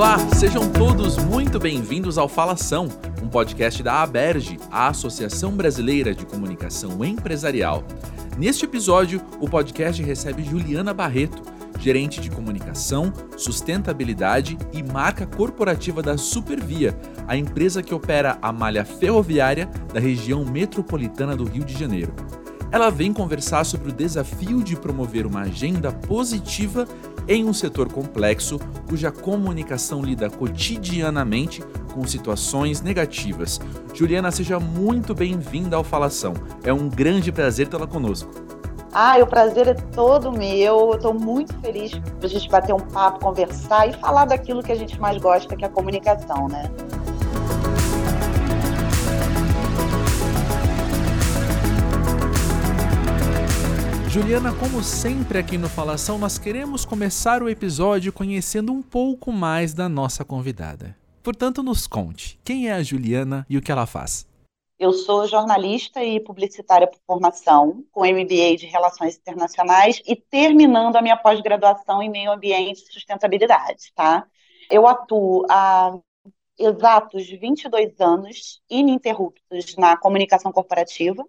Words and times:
Olá, 0.00 0.16
sejam 0.34 0.66
todos 0.72 1.18
muito 1.18 1.58
bem-vindos 1.58 2.16
ao 2.16 2.26
Falação, 2.26 2.88
um 3.22 3.28
podcast 3.28 3.82
da 3.82 4.02
ABERGE, 4.02 4.58
a 4.70 4.88
Associação 4.88 5.52
Brasileira 5.52 6.14
de 6.14 6.24
Comunicação 6.24 7.04
Empresarial. 7.04 7.84
Neste 8.38 8.64
episódio, 8.64 9.20
o 9.38 9.46
podcast 9.46 10.02
recebe 10.02 10.42
Juliana 10.42 10.94
Barreto, 10.94 11.42
gerente 11.78 12.18
de 12.18 12.30
comunicação, 12.30 13.12
sustentabilidade 13.36 14.56
e 14.72 14.82
marca 14.82 15.26
corporativa 15.26 16.00
da 16.00 16.16
Supervia, 16.16 16.98
a 17.28 17.36
empresa 17.36 17.82
que 17.82 17.94
opera 17.94 18.38
a 18.40 18.50
malha 18.50 18.86
ferroviária 18.86 19.66
da 19.92 20.00
região 20.00 20.46
metropolitana 20.46 21.36
do 21.36 21.44
Rio 21.44 21.62
de 21.62 21.78
Janeiro. 21.78 22.14
Ela 22.72 22.88
vem 22.88 23.12
conversar 23.12 23.64
sobre 23.64 23.90
o 23.90 23.92
desafio 23.92 24.62
de 24.62 24.76
promover 24.76 25.26
uma 25.26 25.40
agenda 25.40 25.90
positiva 25.90 26.86
em 27.26 27.44
um 27.44 27.52
setor 27.52 27.92
complexo 27.92 28.58
cuja 28.88 29.10
comunicação 29.10 30.02
lida 30.02 30.28
cotidianamente 30.28 31.62
com 31.92 32.06
situações 32.06 32.80
negativas. 32.80 33.60
Juliana, 33.94 34.30
seja 34.30 34.60
muito 34.60 35.14
bem-vinda 35.14 35.76
ao 35.76 35.84
Falação. 35.84 36.34
É 36.64 36.72
um 36.72 36.88
grande 36.88 37.32
prazer 37.32 37.68
tê-la 37.68 37.86
conosco. 37.86 38.30
Ah, 38.92 39.16
o 39.22 39.26
prazer 39.26 39.68
é 39.68 39.74
todo 39.74 40.32
meu. 40.32 40.90
Eu 40.90 40.94
estou 40.94 41.14
muito 41.14 41.54
feliz 41.60 41.92
para 41.92 42.26
a 42.26 42.28
gente 42.28 42.48
bater 42.48 42.74
um 42.74 42.80
papo, 42.80 43.20
conversar 43.20 43.88
e 43.88 43.92
falar 43.94 44.24
daquilo 44.24 44.62
que 44.62 44.72
a 44.72 44.74
gente 44.74 44.98
mais 44.98 45.16
gosta, 45.18 45.56
que 45.56 45.64
é 45.64 45.68
a 45.68 45.70
comunicação, 45.70 46.48
né? 46.48 46.68
Juliana, 54.12 54.52
como 54.52 54.82
sempre 54.82 55.38
aqui 55.38 55.56
no 55.56 55.68
Falação, 55.68 56.18
nós 56.18 56.36
queremos 56.36 56.84
começar 56.84 57.44
o 57.44 57.48
episódio 57.48 58.12
conhecendo 58.12 58.72
um 58.72 58.82
pouco 58.82 59.30
mais 59.30 59.72
da 59.72 59.88
nossa 59.88 60.24
convidada. 60.24 60.96
Portanto, 61.22 61.62
nos 61.62 61.86
conte 61.86 62.36
quem 62.42 62.68
é 62.68 62.72
a 62.72 62.82
Juliana 62.82 63.46
e 63.48 63.56
o 63.56 63.62
que 63.62 63.70
ela 63.70 63.86
faz. 63.86 64.26
Eu 64.76 64.92
sou 64.92 65.28
jornalista 65.28 66.02
e 66.02 66.18
publicitária 66.18 66.88
por 66.88 66.98
formação, 67.06 67.84
com 67.92 68.00
MBA 68.00 68.56
de 68.56 68.66
Relações 68.66 69.16
Internacionais 69.16 70.02
e 70.04 70.16
terminando 70.16 70.96
a 70.96 71.02
minha 71.02 71.16
pós-graduação 71.16 72.02
em 72.02 72.10
Meio 72.10 72.32
Ambiente 72.32 72.82
e 72.82 72.92
Sustentabilidade, 72.92 73.92
tá? 73.94 74.26
Eu 74.68 74.88
atuo 74.88 75.46
há 75.48 75.96
exatos 76.58 77.28
22 77.28 78.00
anos 78.00 78.60
ininterruptos 78.68 79.76
na 79.76 79.96
comunicação 79.96 80.50
corporativa. 80.50 81.24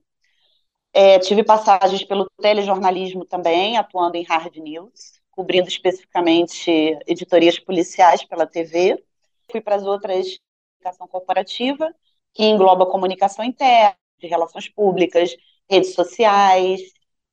É, 0.93 1.19
tive 1.19 1.43
passagens 1.43 2.03
pelo 2.03 2.29
telejornalismo 2.41 3.25
também, 3.25 3.77
atuando 3.77 4.17
em 4.17 4.23
hard 4.23 4.57
news, 4.57 5.21
cobrindo 5.31 5.69
especificamente 5.69 6.69
editorias 7.07 7.57
policiais 7.59 8.23
pela 8.25 8.45
TV. 8.45 9.01
Fui 9.49 9.61
para 9.61 9.75
as 9.75 9.83
outras 9.83 10.37
comunicação 10.81 11.07
corporativa 11.07 11.93
que 12.33 12.43
engloba 12.43 12.85
comunicação 12.85 13.45
interna, 13.45 13.95
de 14.19 14.27
relações 14.27 14.67
públicas, 14.69 15.35
redes 15.69 15.93
sociais, 15.93 16.81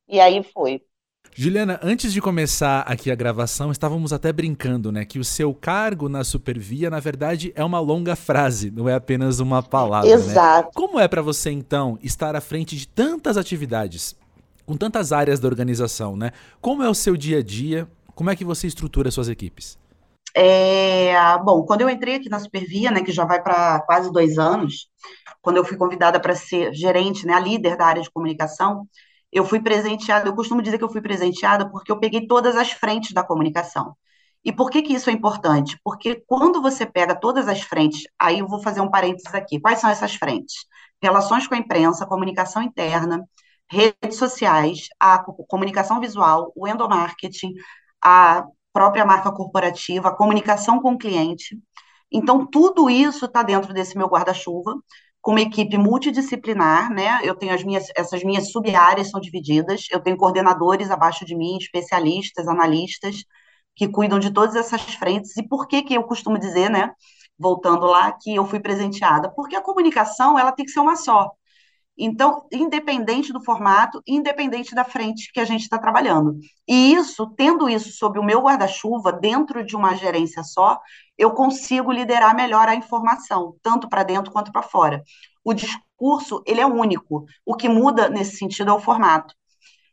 e 0.09 0.21
aí 0.21 0.43
foi. 0.43 0.83
Juliana, 1.35 1.79
antes 1.83 2.13
de 2.13 2.21
começar 2.21 2.81
aqui 2.81 3.11
a 3.11 3.15
gravação, 3.15 3.71
estávamos 3.71 4.13
até 4.13 4.33
brincando, 4.33 4.91
né? 4.91 5.05
Que 5.05 5.19
o 5.19 5.25
seu 5.25 5.55
cargo 5.55 6.09
na 6.09 6.25
Supervia, 6.25 6.91
na 6.91 6.99
verdade, 6.99 7.53
é 7.55 7.63
uma 7.65 7.79
longa 7.79 8.17
frase, 8.17 8.71
não 8.71 8.89
é 8.89 8.95
apenas 8.95 9.39
uma 9.39 9.63
palavra. 9.63 10.09
Né? 10.09 10.15
Exato. 10.15 10.67
Né? 10.67 10.73
Como 10.75 10.99
é 10.99 11.07
para 11.07 11.23
você, 11.23 11.51
então, 11.51 11.99
estar 12.03 12.35
à 12.35 12.41
frente 12.41 12.77
de 12.77 12.89
tantas 12.89 13.37
atividades, 13.37 14.17
com 14.67 14.77
tantas 14.77 15.13
áreas 15.13 15.39
da 15.39 15.47
organização, 15.47 16.17
né? 16.17 16.33
Como 16.61 16.83
é 16.83 16.89
o 16.89 16.95
seu 16.95 17.17
dia 17.17 17.39
a 17.39 17.43
dia? 17.43 17.89
Como 18.15 18.31
é 18.31 18.37
que 18.37 18.45
você 18.45 18.67
estrutura 18.67 19.11
suas 19.11 19.29
equipes? 19.29 19.79
É, 20.35 21.15
bom, 21.45 21.63
quando 21.65 21.81
eu 21.81 21.89
entrei 21.89 22.17
aqui 22.17 22.29
na 22.29 22.39
Supervia, 22.39 22.91
né, 22.91 23.03
que 23.03 23.13
já 23.13 23.25
vai 23.25 23.43
para 23.43 23.81
quase 23.81 24.13
dois 24.13 24.39
anos, 24.39 24.89
quando 25.41 25.57
eu 25.57 25.65
fui 25.65 25.77
convidada 25.77 26.21
para 26.21 26.35
ser 26.35 26.73
gerente, 26.75 27.27
né, 27.27 27.33
a 27.35 27.41
líder 27.41 27.77
da 27.77 27.87
área 27.87 28.03
de 28.03 28.11
comunicação, 28.11 28.87
eu 29.33 29.45
fui 29.45 29.61
presenteada, 29.61 30.29
eu 30.29 30.35
costumo 30.35 30.63
dizer 30.63 30.79
que 30.79 30.85
eu 30.85 30.91
fui 30.91 31.01
presenteada 31.03 31.71
porque 31.71 31.93
eu 31.93 31.99
peguei 32.01 32.27
todas 32.27 32.57
as 32.57 32.73
frentes 32.73 33.13
da 33.13 33.23
comunicação. 33.23 33.95
E 34.45 34.53
por 34.53 34.71
que 34.71 34.83
que 34.83 34.95
isso 34.95 35.11
é 35.11 35.13
importante? 35.13 35.79
Porque 35.85 36.23
quando 36.27 36.63
você 36.63 36.87
pega 36.87 37.15
todas 37.15 37.49
as 37.49 37.61
frentes, 37.63 38.05
aí 38.19 38.39
eu 38.39 38.47
vou 38.49 38.63
fazer 38.63 38.81
um 38.81 38.91
parênteses 38.91 39.35
aqui. 39.35 39.61
Quais 39.61 39.81
são 39.81 39.91
essas 39.91 40.15
frentes? 40.15 40.55
Relações 41.03 41.47
com 41.47 41.55
a 41.55 41.59
imprensa, 41.59 42.07
comunicação 42.07 42.63
interna, 42.63 43.25
redes 43.71 44.17
sociais, 44.17 44.89
a 44.99 45.19
comunicação 45.49 46.01
visual, 46.01 46.53
o 46.57 46.67
endomarketing, 46.67 47.55
a 48.03 48.47
própria 48.73 49.05
marca 49.05 49.33
corporativa, 49.33 50.09
a 50.09 50.17
comunicação 50.17 50.81
com 50.81 50.93
o 50.93 50.99
cliente. 50.99 51.59
Então, 52.11 52.47
tudo 52.47 52.89
isso 52.89 53.27
está 53.27 53.43
dentro 53.43 53.75
desse 53.75 53.97
meu 53.99 54.07
guarda-chuva, 54.09 54.75
com 55.29 55.33
uma 55.33 55.43
equipe 55.43 55.77
multidisciplinar, 55.77 56.91
né? 56.91 57.21
Eu 57.23 57.35
tenho 57.37 57.53
as 57.53 57.63
minhas, 57.63 57.85
essas 57.95 58.25
minhas 58.25 58.51
sub-áreas 58.51 59.11
são 59.11 59.21
divididas, 59.21 59.85
eu 59.91 60.01
tenho 60.01 60.17
coordenadores 60.17 60.91
abaixo 60.91 61.23
de 61.27 61.37
mim, 61.37 61.59
especialistas, 61.59 62.49
analistas, 62.49 63.25
que 63.77 63.87
cuidam 63.89 64.19
de 64.19 64.33
todas 64.33 64.57
essas 64.57 64.81
frentes. 64.95 65.37
E 65.37 65.47
por 65.47 65.69
que 65.69 65.83
que 65.83 65.93
eu 65.93 66.05
costumo 66.05 66.39
dizer, 66.39 66.71
né? 66.71 66.93
Voltando 67.39 67.85
lá, 67.85 68.11
que 68.13 68.35
eu 68.37 68.47
fui 68.47 68.59
presenteada? 68.59 69.31
Porque 69.31 69.55
a 69.55 69.61
comunicação, 69.61 70.39
ela 70.39 70.51
tem 70.51 70.65
que 70.65 70.73
ser 70.73 70.81
uma 70.81 70.97
só. 70.97 71.31
Então, 71.99 72.47
independente 72.53 73.33
do 73.33 73.43
formato, 73.43 74.01
independente 74.07 74.75
da 74.75 74.85
frente 74.85 75.33
que 75.33 75.41
a 75.41 75.45
gente 75.45 75.63
está 75.63 75.79
trabalhando. 75.79 76.39
E 76.67 76.93
isso, 76.93 77.27
tendo 77.37 77.69
isso 77.69 77.91
sob 77.91 78.19
o 78.19 78.23
meu 78.23 78.41
guarda-chuva, 78.41 79.13
dentro 79.13 79.65
de 79.65 79.75
uma 79.75 79.97
gerência 79.97 80.45
só, 80.45 80.79
eu 81.17 81.33
consigo 81.33 81.91
liderar 81.91 82.37
melhor 82.37 82.69
a 82.69 82.75
informação, 82.77 83.57
tanto 83.63 83.89
para 83.89 84.05
dentro 84.05 84.31
quanto 84.31 84.53
para 84.53 84.63
fora. 84.63 85.03
O 85.45 85.53
discurso, 85.53 86.43
ele 86.47 86.61
é 86.61 86.67
único. 86.67 87.25
O 87.45 87.55
que 87.57 87.69
muda 87.69 88.09
nesse 88.09 88.37
sentido 88.37 88.71
é 88.71 88.75
o 88.75 88.81
formato. 88.81 89.35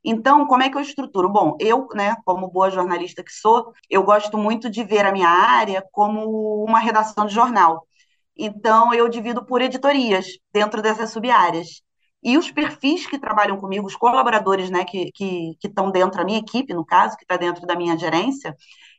Então, 0.03 0.45
como 0.45 0.61
é 0.61 0.69
que 0.69 0.77
eu 0.77 0.81
estruturo? 0.81 1.27
Bom, 1.27 1.57
eu, 1.59 1.87
né, 1.95 2.16
como 2.23 2.47
boa 2.51 2.69
jornalista 2.69 3.23
que 3.23 3.31
sou, 3.31 3.73
eu 3.89 4.03
gosto 4.03 4.37
muito 4.37 4.69
de 4.69 4.83
ver 4.83 5.03
a 5.03 5.11
minha 5.11 5.29
área 5.29 5.83
como 5.91 6.63
uma 6.63 6.77
redação 6.77 7.25
de 7.25 7.33
jornal. 7.33 7.87
Então, 8.37 8.93
eu 8.93 9.09
divido 9.09 9.43
por 9.43 9.61
editorias 9.61 10.27
dentro 10.53 10.81
dessas 10.81 11.09
sub-áreas. 11.11 11.81
E 12.25 12.40
os 12.40 12.50
perfis 12.50 13.06
que 13.06 13.19
trabalham 13.19 13.56
comigo, 13.58 13.86
os 13.86 13.96
colaboradores 13.96 14.72
né, 14.72 14.84
que 14.84 15.12
estão 15.63 15.91
dentro 15.91 16.18
da 16.18 16.25
minha 16.25 16.40
equipe, 16.40 16.74
no 16.74 16.84
caso, 16.84 17.16
que 17.16 17.24
está 17.24 17.38
dentro 17.38 17.68
da 17.68 17.75
minha 17.75 17.96
gerência, 17.96 18.56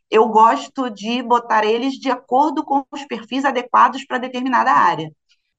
eu 0.09 0.29
gosto 0.29 0.89
de 0.91 1.23
botar 1.25 1.65
eles 1.65 1.95
de 1.95 2.09
acordo 2.09 2.65
com 2.65 2.85
os 2.89 3.05
perfis 3.05 3.45
adequados 3.45 4.05
para 4.07 4.19
determinada 4.19 4.71
área. 4.71 5.11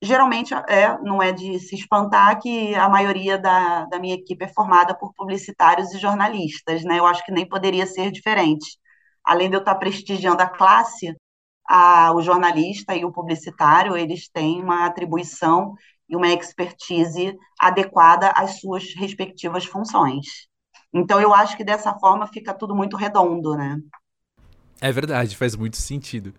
Geralmente, 0.02 0.54
é, 0.54 0.98
não 1.02 1.22
é 1.22 1.34
de 1.34 1.60
se 1.60 1.76
espantar 1.76 2.40
que 2.40 2.74
a 2.76 2.88
maioria 2.88 3.38
da, 3.38 3.84
da 3.86 4.00
minha 4.00 4.16
equipe 4.16 4.46
é 4.46 4.48
formada 4.48 4.98
por 4.98 5.14
publicitários 5.14 5.94
e 5.94 5.98
jornalistas, 6.00 6.86
né? 6.86 7.00
Eu 7.00 7.06
acho 7.06 7.26
que 7.26 7.32
nem 7.34 7.48
poderia 7.48 7.86
ser 7.86 8.12
diferente. 8.12 8.78
Além 9.26 9.50
de 9.50 9.58
eu 9.58 9.60
estar 9.60 9.76
prestigiando 9.76 10.42
a 10.42 10.48
classe, 10.48 11.14
a, 11.68 12.14
o 12.16 12.22
jornalista 12.22 12.96
e 12.96 13.04
o 13.04 13.12
publicitário, 13.12 13.98
eles 13.98 14.30
têm 14.30 14.64
uma 14.64 14.86
atribuição 14.86 15.76
e 16.10 16.16
uma 16.16 16.30
expertise 16.30 17.36
adequada 17.60 18.30
às 18.30 18.60
suas 18.60 18.94
respectivas 18.96 19.66
funções. 19.66 20.26
Então, 20.94 21.20
eu 21.20 21.34
acho 21.34 21.58
que 21.58 21.64
dessa 21.64 21.94
forma 22.00 22.28
fica 22.28 22.54
tudo 22.54 22.76
muito 22.76 22.96
redondo, 22.96 23.56
né? 23.56 23.78
É 24.80 24.92
verdade, 24.92 25.36
faz 25.36 25.56
muito 25.56 25.76
sentido. 25.78 26.34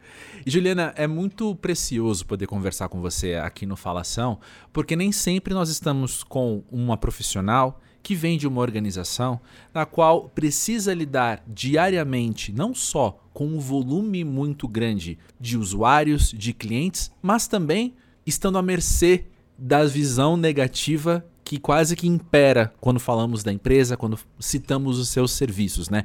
E 0.47 0.51
Juliana, 0.51 0.93
é 0.97 1.09
muito 1.09 1.57
precioso 1.57 2.25
poder 2.25 2.47
conversar 2.47 2.89
com 2.89 3.01
você 3.01 3.35
aqui 3.35 3.67
no 3.67 3.77
Falação, 3.77 4.39
porque 4.73 4.95
nem 4.95 5.11
sempre 5.11 5.53
nós 5.53 5.69
estamos 5.69 6.23
com 6.23 6.63
uma 6.71 6.97
profissional 6.97 7.81
que 8.01 8.15
vem 8.15 8.39
de 8.39 8.47
uma 8.47 8.61
organização 8.61 9.41
na 9.75 9.85
qual 9.85 10.29
precisa 10.29 10.95
lidar 10.95 11.43
diariamente 11.49 12.53
não 12.53 12.73
só 12.73 13.21
com 13.35 13.45
um 13.45 13.59
volume 13.59 14.23
muito 14.23 14.69
grande 14.69 15.19
de 15.39 15.59
usuários, 15.59 16.31
de 16.31 16.53
clientes, 16.53 17.11
mas 17.21 17.49
também 17.49 17.95
estando 18.25 18.57
à 18.57 18.63
mercê 18.63 19.27
da 19.59 19.85
visão 19.85 20.37
negativa 20.37 21.25
que 21.43 21.59
quase 21.59 21.97
que 21.97 22.07
impera 22.07 22.73
quando 22.81 23.01
falamos 23.01 23.43
da 23.43 23.53
empresa, 23.53 23.97
quando 23.97 24.19
citamos 24.39 24.99
os 24.99 25.09
seus 25.09 25.33
serviços, 25.33 25.89
né? 25.91 26.05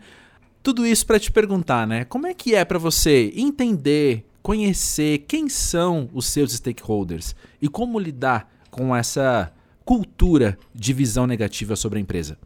Tudo 0.63 0.85
isso 0.85 1.05
para 1.05 1.19
te 1.19 1.31
perguntar, 1.31 1.85
né? 1.85 2.05
Como 2.05 2.25
é 2.25 2.33
que 2.33 2.55
é 2.55 2.63
para 2.63 2.79
você 2.79 3.31
entender, 3.35 4.25
conhecer 4.41 5.19
quem 5.27 5.49
são 5.49 6.09
os 6.13 6.25
seus 6.27 6.53
stakeholders 6.53 7.35
e 7.61 7.67
como 7.67 7.99
lidar 7.99 8.49
com 8.71 8.95
essa 8.95 9.53
cultura 9.85 10.57
de 10.73 10.93
visão 10.93 11.27
negativa 11.27 11.75
sobre 11.75 11.99
a 11.99 12.01
empresa? 12.01 12.37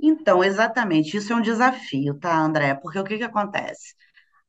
Então, 0.00 0.44
exatamente, 0.44 1.16
isso 1.16 1.32
é 1.32 1.36
um 1.36 1.42
desafio, 1.42 2.14
tá, 2.14 2.38
André? 2.38 2.74
Porque 2.74 3.00
o 3.00 3.04
que, 3.04 3.18
que 3.18 3.24
acontece? 3.24 3.94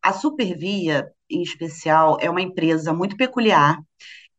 A 0.02 0.14
Supervia, 0.14 1.12
em 1.28 1.42
especial, 1.42 2.18
é 2.22 2.30
uma 2.30 2.42
empresa 2.42 2.94
muito 2.94 3.18
peculiar 3.18 3.80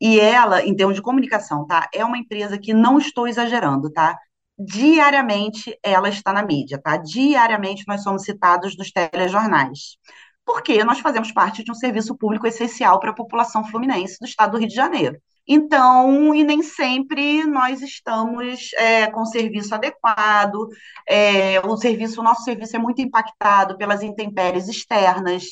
e 0.01 0.19
ela, 0.21 0.63
em 0.65 0.75
termos 0.75 0.97
de 0.97 1.03
comunicação, 1.03 1.67
tá? 1.67 1.89
É 1.95 2.05
uma 2.05 2.19
empresa 2.19 2.59
que 2.59 2.73
não 2.75 2.99
estou 2.99 3.29
exagerando, 3.29 3.91
tá? 3.93 4.17
Diariamente 4.59 5.79
ela 5.83 6.09
está 6.09 6.33
na 6.33 6.43
mídia, 6.45 6.81
tá? 6.83 6.97
Diariamente 6.97 7.85
nós 7.89 8.03
somos 8.03 8.23
citados 8.25 8.77
nos 8.77 8.91
telejornais. 8.93 9.97
porque 10.45 10.83
nós 10.85 11.01
fazemos 11.01 11.33
parte 11.33 11.63
de 11.65 11.71
um 11.71 11.75
serviço 11.75 12.17
público 12.17 12.47
essencial 12.47 12.99
para 13.01 13.11
a 13.11 13.15
população 13.15 13.65
fluminense 13.65 14.19
do 14.21 14.27
estado 14.27 14.53
do 14.53 14.59
Rio 14.59 14.69
de 14.69 14.75
Janeiro. 14.75 15.17
Então, 15.47 16.35
e 16.35 16.45
nem 16.45 16.63
sempre 16.63 17.45
nós 17.45 17.83
estamos 17.83 18.73
é, 18.75 19.07
com 19.09 19.25
serviço 19.25 19.75
adequado, 19.75 20.69
é, 21.09 21.61
o 21.67 21.77
serviço, 21.77 22.21
o 22.21 22.25
nosso 22.25 22.45
serviço 22.45 22.77
é 22.77 22.79
muito 22.79 23.01
impactado 23.01 23.77
pelas 23.77 24.03
intempéries 24.03 24.69
externas, 24.69 25.45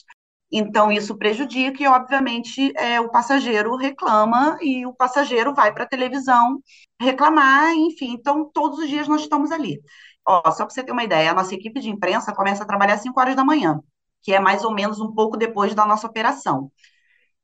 então 0.50 0.91
isso 0.91 1.17
prejudica 1.17 1.83
e, 1.83 1.87
obviamente, 1.87 2.73
é, 2.77 3.00
o 3.00 3.11
passageiro 3.11 3.77
reclama 3.77 4.56
e 4.62 4.87
o 4.87 4.95
passageiro 4.95 5.55
vai 5.55 5.73
para 5.73 5.85
a 5.85 5.89
televisão 5.89 6.62
reclamar, 7.00 7.75
enfim, 7.75 8.12
então 8.12 8.50
todos 8.53 8.79
os 8.79 8.89
dias 8.89 9.09
nós 9.09 9.23
estamos 9.23 9.50
ali. 9.53 9.81
Ó, 10.27 10.43
só 10.50 10.65
para 10.65 10.71
você 10.71 10.83
ter 10.85 10.93
uma 10.93 11.05
ideia, 11.05 11.31
a 11.31 11.35
nossa 11.35 11.55
equipe 11.55 11.81
de 11.81 11.91
imprensa 11.91 12.35
começa 12.35 12.62
a 12.62 12.67
trabalhar 12.67 12.95
às 12.95 13.03
5 13.03 13.19
horas 13.21 13.37
da 13.37 13.45
manhã 13.45 13.81
que 14.23 14.33
é 14.33 14.41
mais 14.41 14.65
ou 14.65 14.75
menos 14.75 15.00
um 15.00 15.12
pouco 15.12 15.37
depois 15.37 15.75
da 15.75 15.87
nossa 15.87 16.06
operação. 16.06 16.71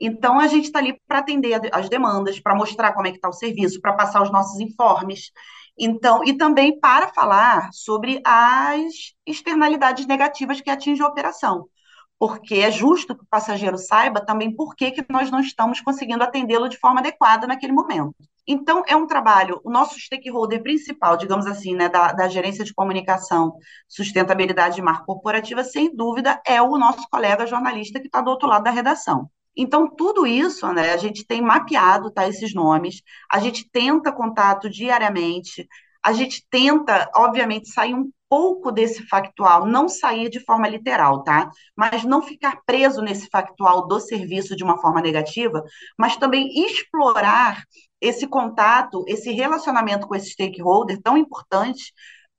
Então, 0.00 0.40
a 0.40 0.46
gente 0.48 0.64
está 0.64 0.80
ali 0.80 1.00
para 1.06 1.20
atender 1.20 1.70
as 1.72 1.88
demandas, 1.88 2.40
para 2.40 2.54
mostrar 2.54 2.92
como 2.92 3.06
é 3.06 3.10
que 3.10 3.16
está 3.16 3.28
o 3.28 3.32
serviço, 3.32 3.80
para 3.80 3.94
passar 3.94 4.22
os 4.22 4.30
nossos 4.30 4.60
informes. 4.60 5.30
Então, 5.78 6.22
e 6.24 6.36
também 6.36 6.78
para 6.78 7.08
falar 7.08 7.68
sobre 7.72 8.20
as 8.24 9.14
externalidades 9.26 10.06
negativas 10.06 10.60
que 10.60 10.70
atingem 10.70 11.04
a 11.04 11.08
operação. 11.08 11.68
Porque 12.26 12.54
é 12.54 12.70
justo 12.70 13.14
que 13.14 13.22
o 13.22 13.28
passageiro 13.28 13.76
saiba 13.76 14.18
também 14.18 14.50
por 14.50 14.74
que, 14.74 14.90
que 14.90 15.04
nós 15.10 15.30
não 15.30 15.40
estamos 15.40 15.82
conseguindo 15.82 16.24
atendê-lo 16.24 16.70
de 16.70 16.78
forma 16.78 17.00
adequada 17.00 17.46
naquele 17.46 17.74
momento. 17.74 18.14
Então, 18.46 18.82
é 18.86 18.96
um 18.96 19.06
trabalho, 19.06 19.60
o 19.62 19.70
nosso 19.70 20.00
stakeholder 20.00 20.62
principal, 20.62 21.18
digamos 21.18 21.46
assim, 21.46 21.74
né, 21.74 21.86
da, 21.86 22.12
da 22.12 22.26
gerência 22.26 22.64
de 22.64 22.72
comunicação, 22.72 23.58
sustentabilidade 23.86 24.76
de 24.76 24.80
marca 24.80 25.04
corporativa, 25.04 25.62
sem 25.62 25.94
dúvida, 25.94 26.40
é 26.46 26.62
o 26.62 26.78
nosso 26.78 27.06
colega 27.10 27.46
jornalista 27.46 28.00
que 28.00 28.06
está 28.06 28.22
do 28.22 28.30
outro 28.30 28.48
lado 28.48 28.64
da 28.64 28.70
redação. 28.70 29.28
Então, 29.54 29.86
tudo 29.86 30.26
isso, 30.26 30.66
né, 30.72 30.94
a 30.94 30.96
gente 30.96 31.26
tem 31.26 31.42
mapeado 31.42 32.10
tá, 32.10 32.26
esses 32.26 32.54
nomes, 32.54 33.02
a 33.30 33.38
gente 33.38 33.68
tenta 33.70 34.10
contato 34.10 34.70
diariamente, 34.70 35.68
a 36.02 36.14
gente 36.14 36.42
tenta, 36.48 37.10
obviamente, 37.14 37.68
sair 37.68 37.92
um 37.94 38.10
pouco 38.34 38.72
desse 38.72 39.06
factual, 39.06 39.64
não 39.64 39.88
sair 39.88 40.28
de 40.28 40.40
forma 40.40 40.66
literal, 40.68 41.22
tá? 41.22 41.48
Mas 41.76 42.02
não 42.02 42.20
ficar 42.20 42.62
preso 42.66 43.00
nesse 43.00 43.28
factual 43.28 43.86
do 43.86 44.00
serviço 44.00 44.56
de 44.56 44.64
uma 44.64 44.76
forma 44.80 45.00
negativa, 45.00 45.62
mas 45.96 46.16
também 46.16 46.48
explorar 46.66 47.62
esse 48.00 48.26
contato, 48.26 49.04
esse 49.06 49.30
relacionamento 49.30 50.08
com 50.08 50.16
esse 50.16 50.30
stakeholder 50.30 51.00
tão 51.00 51.16
importante 51.16 51.92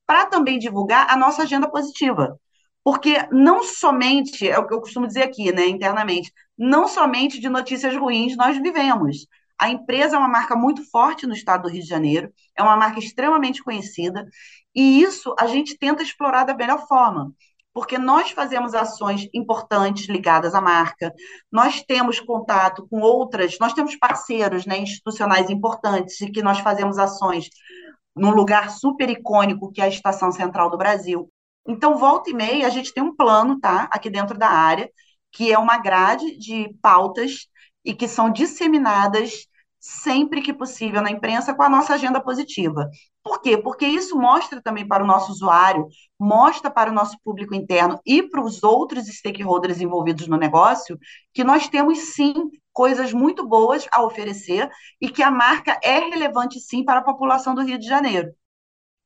para 0.06 0.25
também 0.25 0.59
divulgar 0.59 1.09
a 1.09 1.15
nossa 1.15 1.44
agenda 1.44 1.69
positiva. 1.71 2.38
Porque 2.83 3.25
não 3.31 3.63
somente, 3.63 4.50
é 4.50 4.59
o 4.59 4.68
que 4.68 4.74
eu 4.74 4.81
costumo 4.81 5.07
dizer 5.07 5.24
aqui, 5.24 5.53
né, 5.53 5.65
internamente, 5.65 6.30
não 6.57 6.89
somente 6.89 7.39
de 7.39 7.48
notícias 7.48 7.95
ruins 7.95 8.36
nós 8.36 8.57
vivemos. 8.57 9.25
A 9.59 9.69
empresa 9.69 10.15
é 10.15 10.19
uma 10.19 10.27
marca 10.27 10.55
muito 10.55 10.83
forte 10.89 11.25
no 11.25 11.33
estado 11.33 11.63
do 11.63 11.69
Rio 11.69 11.81
de 11.81 11.87
Janeiro, 11.87 12.31
é 12.55 12.61
uma 12.61 12.75
marca 12.75 12.99
extremamente 12.99 13.63
conhecida, 13.63 14.27
e 14.73 15.01
isso 15.01 15.33
a 15.39 15.47
gente 15.47 15.77
tenta 15.77 16.03
explorar 16.03 16.43
da 16.43 16.53
melhor 16.53 16.85
forma, 16.87 17.31
porque 17.73 17.97
nós 17.97 18.31
fazemos 18.31 18.73
ações 18.73 19.27
importantes 19.33 20.07
ligadas 20.07 20.53
à 20.55 20.61
marca, 20.61 21.13
nós 21.51 21.81
temos 21.81 22.19
contato 22.19 22.87
com 22.89 22.99
outras, 23.01 23.57
nós 23.59 23.73
temos 23.73 23.95
parceiros 23.97 24.65
né, 24.65 24.77
institucionais 24.77 25.49
importantes 25.49 26.19
e 26.21 26.31
que 26.31 26.41
nós 26.41 26.59
fazemos 26.59 26.97
ações 26.97 27.49
num 28.15 28.31
lugar 28.31 28.69
super 28.71 29.09
icônico 29.09 29.71
que 29.71 29.81
é 29.81 29.85
a 29.85 29.89
Estação 29.89 30.31
Central 30.31 30.69
do 30.69 30.77
Brasil. 30.77 31.29
Então, 31.67 31.97
volta 31.97 32.29
e 32.29 32.33
meia, 32.33 32.67
a 32.67 32.69
gente 32.69 32.93
tem 32.93 33.03
um 33.03 33.15
plano, 33.15 33.59
tá, 33.59 33.89
aqui 33.91 34.09
dentro 34.09 34.37
da 34.37 34.47
área, 34.47 34.89
que 35.31 35.51
é 35.51 35.57
uma 35.57 35.77
grade 35.77 36.37
de 36.37 36.73
pautas 36.81 37.47
e 37.85 37.93
que 37.93 38.07
são 38.07 38.31
disseminadas 38.31 39.47
sempre 39.79 40.41
que 40.41 40.51
possível 40.51 40.99
na 40.99 41.11
imprensa 41.11 41.53
com 41.53 41.61
a 41.61 41.69
nossa 41.69 41.93
agenda 41.93 42.19
positiva. 42.19 42.89
Por 43.23 43.39
quê? 43.39 43.55
Porque 43.55 43.85
isso 43.85 44.17
mostra 44.17 44.59
também 44.59 44.87
para 44.87 45.03
o 45.03 45.07
nosso 45.07 45.31
usuário, 45.31 45.87
mostra 46.19 46.71
para 46.71 46.89
o 46.89 46.93
nosso 46.93 47.17
público 47.23 47.53
interno 47.53 47.99
e 48.03 48.23
para 48.23 48.43
os 48.43 48.63
outros 48.63 49.05
stakeholders 49.05 49.79
envolvidos 49.79 50.27
no 50.27 50.37
negócio 50.37 50.97
que 51.31 51.43
nós 51.43 51.69
temos 51.69 51.99
sim 52.15 52.33
coisas 52.73 53.13
muito 53.13 53.47
boas 53.47 53.88
a 53.91 54.03
oferecer 54.03 54.69
e 54.99 55.07
que 55.07 55.21
a 55.21 55.29
marca 55.29 55.79
é 55.83 55.99
relevante 55.99 56.59
sim 56.59 56.83
para 56.83 56.99
a 56.99 57.03
população 57.03 57.53
do 57.53 57.61
Rio 57.61 57.77
de 57.77 57.88
Janeiro. 57.88 58.33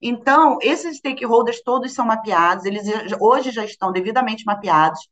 Então, 0.01 0.57
esses 0.61 0.97
stakeholders 0.97 1.61
todos 1.61 1.93
são 1.93 2.05
mapeados, 2.05 2.63
eles 2.63 2.87
hoje 3.19 3.51
já 3.51 3.65
estão 3.65 3.91
devidamente 3.91 4.45
mapeados 4.45 5.09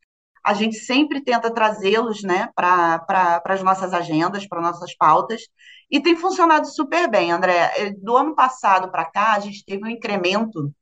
a 0.47 0.53
gente 0.53 0.77
sempre 0.77 1.19
tenta 1.19 1.53
trazê-los 1.53 2.23
né, 2.23 2.49
para 2.55 2.99
pra, 2.99 3.41
as 3.47 3.61
nossas 3.61 3.93
agendas, 3.93 4.47
para 4.47 4.61
nossas 4.61 4.95
pautas, 4.95 5.41
e 5.91 5.99
tem 5.99 6.15
funcionado 6.15 6.65
super 6.67 7.09
bem, 7.09 7.33
André. 7.33 7.57
É, 7.75 7.91
do 7.91 8.15
ano 8.15 8.33
passado 8.33 8.89
para 8.89 9.03
cá, 9.03 9.33
a 9.33 9.39
gente 9.41 9.65
teve 9.65 9.83
um 9.83 9.89
incremento 9.89 10.73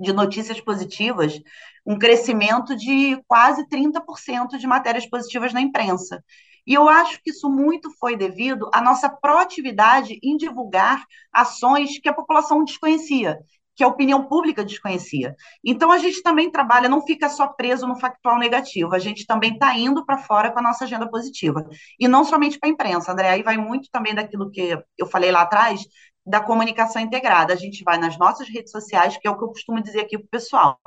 de 0.00 0.10
notícias 0.10 0.58
positivas, 0.58 1.38
um 1.84 1.98
crescimento 1.98 2.74
de 2.74 3.22
quase 3.28 3.68
30% 3.68 4.56
de 4.56 4.66
matérias 4.66 5.04
positivas 5.06 5.52
na 5.52 5.60
imprensa. 5.60 6.24
E 6.66 6.72
eu 6.72 6.88
acho 6.88 7.20
que 7.22 7.28
isso 7.28 7.50
muito 7.50 7.90
foi 7.98 8.16
devido 8.16 8.70
à 8.72 8.80
nossa 8.80 9.10
proatividade 9.10 10.18
em 10.22 10.34
divulgar 10.38 11.04
ações 11.30 11.98
que 11.98 12.08
a 12.08 12.14
população 12.14 12.64
desconhecia 12.64 13.38
que 13.74 13.82
a 13.82 13.88
opinião 13.88 14.24
pública 14.26 14.64
desconhecia. 14.64 15.34
Então, 15.64 15.90
a 15.90 15.98
gente 15.98 16.22
também 16.22 16.50
trabalha, 16.50 16.88
não 16.88 17.04
fica 17.04 17.28
só 17.28 17.48
preso 17.48 17.86
no 17.86 17.98
factual 17.98 18.38
negativo, 18.38 18.94
a 18.94 18.98
gente 18.98 19.26
também 19.26 19.54
está 19.54 19.76
indo 19.76 20.04
para 20.04 20.18
fora 20.18 20.50
com 20.50 20.58
a 20.58 20.62
nossa 20.62 20.84
agenda 20.84 21.08
positiva. 21.08 21.64
E 21.98 22.06
não 22.06 22.24
somente 22.24 22.58
para 22.58 22.68
a 22.68 22.72
imprensa, 22.72 23.12
André, 23.12 23.30
aí 23.30 23.42
vai 23.42 23.56
muito 23.56 23.88
também 23.90 24.14
daquilo 24.14 24.50
que 24.50 24.78
eu 24.98 25.06
falei 25.06 25.30
lá 25.30 25.42
atrás, 25.42 25.80
da 26.26 26.40
comunicação 26.40 27.02
integrada. 27.02 27.52
A 27.52 27.56
gente 27.56 27.84
vai 27.84 27.98
nas 27.98 28.16
nossas 28.16 28.48
redes 28.48 28.72
sociais, 28.72 29.16
que 29.18 29.28
é 29.28 29.30
o 29.30 29.36
que 29.36 29.44
eu 29.44 29.48
costumo 29.48 29.82
dizer 29.82 30.00
aqui 30.00 30.16
para 30.16 30.26
o 30.26 30.28
pessoal. 30.28 30.78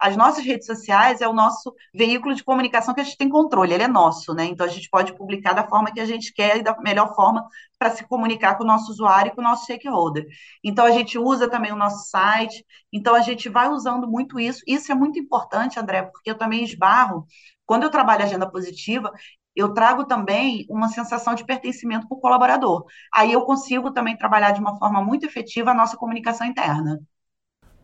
As 0.00 0.16
nossas 0.16 0.44
redes 0.44 0.66
sociais 0.66 1.20
é 1.20 1.28
o 1.28 1.32
nosso 1.32 1.74
veículo 1.94 2.34
de 2.34 2.44
comunicação 2.44 2.94
que 2.94 3.00
a 3.00 3.04
gente 3.04 3.16
tem 3.16 3.28
controle, 3.28 3.74
ele 3.74 3.82
é 3.82 3.88
nosso, 3.88 4.32
né? 4.34 4.44
Então 4.44 4.64
a 4.64 4.68
gente 4.68 4.88
pode 4.88 5.12
publicar 5.14 5.52
da 5.54 5.66
forma 5.66 5.92
que 5.92 6.00
a 6.00 6.04
gente 6.06 6.32
quer 6.32 6.58
e 6.58 6.62
da 6.62 6.76
melhor 6.80 7.14
forma 7.14 7.46
para 7.78 7.90
se 7.90 8.04
comunicar 8.06 8.56
com 8.56 8.64
o 8.64 8.66
nosso 8.66 8.90
usuário 8.92 9.32
e 9.32 9.34
com 9.34 9.40
o 9.40 9.44
nosso 9.44 9.64
stakeholder. 9.64 10.26
Então 10.62 10.84
a 10.84 10.90
gente 10.90 11.18
usa 11.18 11.48
também 11.48 11.72
o 11.72 11.76
nosso 11.76 12.08
site, 12.08 12.64
então 12.92 13.14
a 13.14 13.20
gente 13.20 13.48
vai 13.48 13.68
usando 13.68 14.06
muito 14.06 14.38
isso. 14.38 14.62
Isso 14.66 14.92
é 14.92 14.94
muito 14.94 15.18
importante, 15.18 15.78
André, 15.78 16.02
porque 16.02 16.30
eu 16.30 16.38
também 16.38 16.62
esbarro 16.62 17.26
quando 17.66 17.82
eu 17.82 17.90
trabalho 17.90 18.22
agenda 18.22 18.48
positiva, 18.48 19.12
eu 19.56 19.72
trago 19.72 20.04
também 20.04 20.66
uma 20.68 20.88
sensação 20.88 21.34
de 21.34 21.44
pertencimento 21.44 22.06
para 22.06 22.16
o 22.16 22.20
colaborador. 22.20 22.84
Aí 23.12 23.32
eu 23.32 23.40
consigo 23.42 23.90
também 23.90 24.16
trabalhar 24.16 24.52
de 24.52 24.60
uma 24.60 24.78
forma 24.78 25.02
muito 25.02 25.24
efetiva 25.24 25.70
a 25.70 25.74
nossa 25.74 25.96
comunicação 25.96 26.46
interna. 26.46 27.00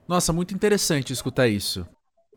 Nossa, 0.07 0.33
muito 0.33 0.55
interessante 0.55 1.13
escutar 1.13 1.49
isso. 1.49 1.87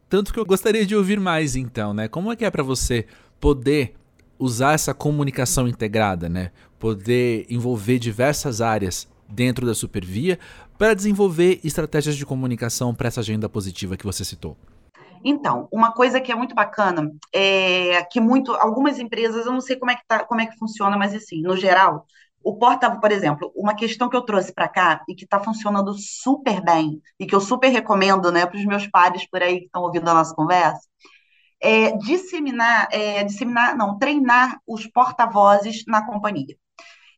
Tanto 0.07 0.31
que 0.31 0.39
eu 0.39 0.45
gostaria 0.45 0.85
de 0.85 0.95
ouvir 0.95 1.19
mais 1.19 1.55
então, 1.55 1.93
né? 1.93 2.07
Como 2.07 2.31
é 2.31 2.35
que 2.35 2.45
é 2.45 2.49
para 2.49 2.63
você 2.63 3.05
poder 3.39 3.95
usar 4.39 4.73
essa 4.73 4.93
comunicação 4.93 5.67
integrada, 5.67 6.29
né? 6.29 6.51
Poder 6.79 7.45
envolver 7.49 7.99
diversas 7.99 8.61
áreas 8.61 9.07
dentro 9.27 9.65
da 9.65 9.73
Supervia 9.73 10.39
para 10.77 10.93
desenvolver 10.93 11.59
estratégias 11.63 12.15
de 12.15 12.25
comunicação 12.25 12.93
para 12.93 13.07
essa 13.07 13.21
agenda 13.21 13.49
positiva 13.49 13.97
que 13.97 14.05
você 14.05 14.23
citou. 14.23 14.55
Então, 15.27 15.67
uma 15.71 15.91
coisa 15.91 16.21
que 16.21 16.31
é 16.31 16.35
muito 16.35 16.53
bacana 16.53 17.11
é 17.33 18.03
que 18.05 18.19
muito, 18.21 18.53
algumas 18.53 18.99
empresas, 18.99 19.45
eu 19.47 19.53
não 19.53 19.61
sei 19.61 19.75
como 19.75 19.89
é 19.91 19.95
que 19.95 20.03
tá, 20.07 20.23
como 20.23 20.39
é 20.41 20.45
que 20.45 20.57
funciona, 20.57 20.95
mas 20.97 21.15
assim, 21.15 21.41
no 21.41 21.57
geral, 21.57 22.05
o 22.43 22.57
porta, 22.59 22.91
por 22.99 23.11
exemplo, 23.11 23.51
uma 23.55 23.75
questão 23.75 24.07
que 24.07 24.15
eu 24.15 24.21
trouxe 24.21 24.53
para 24.53 24.67
cá 24.67 25.03
e 25.09 25.15
que 25.15 25.23
está 25.23 25.39
funcionando 25.39 25.93
super 25.97 26.63
bem 26.63 27.01
e 27.19 27.25
que 27.25 27.33
eu 27.33 27.41
super 27.41 27.69
recomendo, 27.69 28.31
né, 28.31 28.45
para 28.45 28.57
os 28.59 28.65
meus 28.65 28.85
pares 28.87 29.27
por 29.27 29.41
aí 29.41 29.61
que 29.61 29.65
estão 29.65 29.81
ouvindo 29.81 30.07
a 30.09 30.13
nossa 30.13 30.35
conversa, 30.35 30.87
é 31.61 31.91
disseminar, 31.97 32.87
é, 32.91 33.23
disseminar, 33.23 33.75
não, 33.77 33.97
treinar 33.97 34.59
os 34.67 34.87
porta-vozes 34.87 35.83
na 35.87 36.05
companhia. 36.05 36.55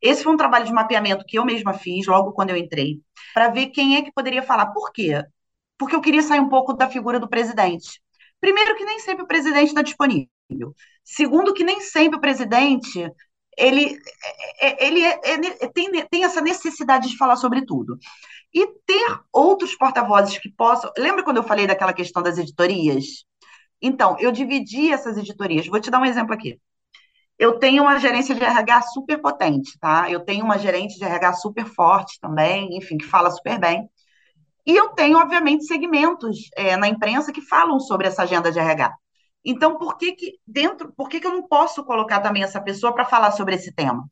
Esse 0.02 0.24
foi 0.24 0.34
um 0.34 0.38
trabalho 0.38 0.66
de 0.66 0.74
mapeamento 0.74 1.26
que 1.26 1.38
eu 1.40 1.46
mesma 1.46 1.74
fiz 1.74 2.08
logo 2.08 2.34
quando 2.34 2.52
eu 2.52 2.58
entrei, 2.58 3.02
para 3.34 3.50
ver 3.50 3.68
quem 3.68 3.98
é 3.98 4.02
que 4.04 4.12
poderia 4.14 4.44
falar. 4.44 4.68
Por 4.68 4.92
quê? 4.94 5.24
Porque 5.78 5.96
eu 5.96 6.02
queria 6.02 6.22
sair 6.22 6.40
um 6.40 6.50
pouco 6.50 6.74
da 6.74 6.90
figura 6.90 7.20
do 7.20 7.30
presidente. 7.30 8.02
Primeiro, 8.40 8.76
que 8.76 8.86
nem 8.86 9.00
sempre 9.00 9.24
o 9.24 9.28
presidente 9.28 9.70
está 9.70 9.82
disponível. 9.82 10.28
Segundo, 11.04 11.54
que 11.54 11.64
nem 11.64 11.82
sempre 11.82 12.18
o 12.18 12.22
presidente 12.22 13.12
ele, 13.58 13.98
é, 14.62 14.68
é, 14.68 14.88
ele 14.88 15.04
é, 15.04 15.20
é, 15.24 15.68
tem, 15.70 15.92
tem 16.08 16.24
essa 16.24 16.40
necessidade 16.42 17.10
de 17.10 17.18
falar 17.18 17.36
sobre 17.36 17.66
tudo. 17.66 17.98
E 18.54 18.68
ter 18.86 19.20
outros 19.34 19.76
porta-vozes 19.76 20.38
que 20.38 20.50
possam. 20.50 20.92
Lembra 20.98 21.24
quando 21.24 21.38
eu 21.38 21.44
falei 21.44 21.66
daquela 21.68 21.94
questão 21.94 22.22
das 22.22 22.38
editorias? 22.38 23.26
Então, 23.82 24.16
eu 24.20 24.32
dividi 24.32 24.92
essas 24.92 25.18
editorias. 25.18 25.68
Vou 25.68 25.80
te 25.80 25.92
dar 25.92 26.00
um 26.00 26.06
exemplo 26.06 26.34
aqui. 26.34 26.60
Eu 27.38 27.60
tenho 27.60 27.84
uma 27.84 28.00
gerência 28.00 28.34
de 28.34 28.44
RH 28.44 28.82
super 28.84 29.22
potente, 29.22 29.78
tá? 29.80 30.10
Eu 30.10 30.22
tenho 30.22 30.44
uma 30.44 30.58
gerente 30.58 30.98
de 30.98 31.04
RH 31.04 31.34
super 31.34 31.66
forte 31.66 32.20
também, 32.20 32.76
enfim, 32.78 32.98
que 32.98 33.06
fala 33.06 33.30
super 33.30 33.60
bem. 33.60 33.88
E 34.68 34.76
eu 34.76 34.90
tenho, 34.90 35.18
obviamente, 35.18 35.66
segmentos 35.66 36.50
é, 36.58 36.76
na 36.76 36.90
imprensa 36.90 37.32
que 37.32 37.42
falam 37.42 37.80
sobre 37.80 38.08
essa 38.08 38.24
agenda 38.24 38.52
de 38.52 38.60
RH. 38.60 38.94
Então, 39.46 39.78
por 39.78 39.98
que 39.98 40.12
que 40.12 40.34
dentro, 40.46 40.92
por 40.92 41.08
que 41.08 41.22
que 41.22 41.28
eu 41.28 41.32
não 41.32 41.48
posso 41.48 41.86
colocar 41.86 42.20
também 42.20 42.44
essa 42.44 42.60
pessoa 42.62 42.94
para 42.94 43.06
falar 43.06 43.32
sobre 43.32 43.56
esse 43.56 43.74
tema? 43.74 44.04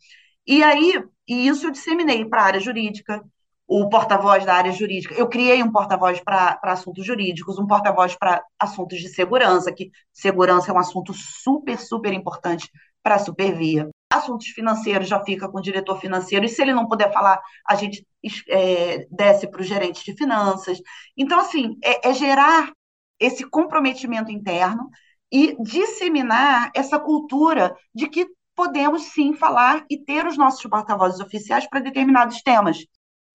E 0.47 0.63
aí, 0.63 1.03
e 1.27 1.47
isso 1.47 1.67
eu 1.67 1.71
disseminei 1.71 2.23
para 2.23 2.41
a 2.41 2.45
área 2.45 2.59
jurídica, 2.61 3.21
o 3.67 3.89
porta-voz 3.89 4.45
da 4.45 4.53
área 4.55 4.71
jurídica. 4.71 5.13
Eu 5.15 5.27
criei 5.27 5.61
um 5.61 5.71
porta-voz 5.71 6.21
para 6.21 6.57
assuntos 6.63 7.05
jurídicos, 7.05 7.59
um 7.59 7.67
porta-voz 7.67 8.15
para 8.15 8.41
assuntos 8.57 8.99
de 8.99 9.09
segurança, 9.09 9.73
que 9.73 9.91
segurança 10.13 10.71
é 10.71 10.73
um 10.73 10.79
assunto 10.79 11.13
super, 11.13 11.77
super 11.77 12.13
importante 12.13 12.69
para 13.03 13.15
a 13.15 13.19
Supervia. 13.19 13.89
Assuntos 14.15 14.47
financeiros 14.47 15.07
já 15.07 15.23
fica 15.23 15.49
com 15.49 15.57
o 15.57 15.61
diretor 15.61 15.99
financeiro, 15.99 16.45
e 16.45 16.49
se 16.49 16.61
ele 16.61 16.73
não 16.73 16.87
puder 16.87 17.11
falar, 17.11 17.41
a 17.67 17.75
gente 17.75 18.05
é, 18.49 19.05
desce 19.09 19.47
para 19.47 19.61
o 19.61 19.63
gerente 19.63 20.03
de 20.03 20.17
finanças. 20.17 20.79
Então, 21.17 21.39
assim, 21.39 21.77
é, 21.83 22.09
é 22.09 22.13
gerar 22.13 22.71
esse 23.19 23.43
comprometimento 23.49 24.31
interno 24.31 24.89
e 25.31 25.55
disseminar 25.61 26.71
essa 26.75 26.99
cultura 26.99 27.75
de 27.93 28.07
que 28.07 28.27
podemos 28.55 29.03
sim 29.03 29.33
falar 29.33 29.85
e 29.89 29.97
ter 29.97 30.25
os 30.25 30.37
nossos 30.37 30.63
porta-vozes 30.63 31.19
oficiais 31.19 31.67
para 31.69 31.81
determinados 31.81 32.41
temas. 32.41 32.77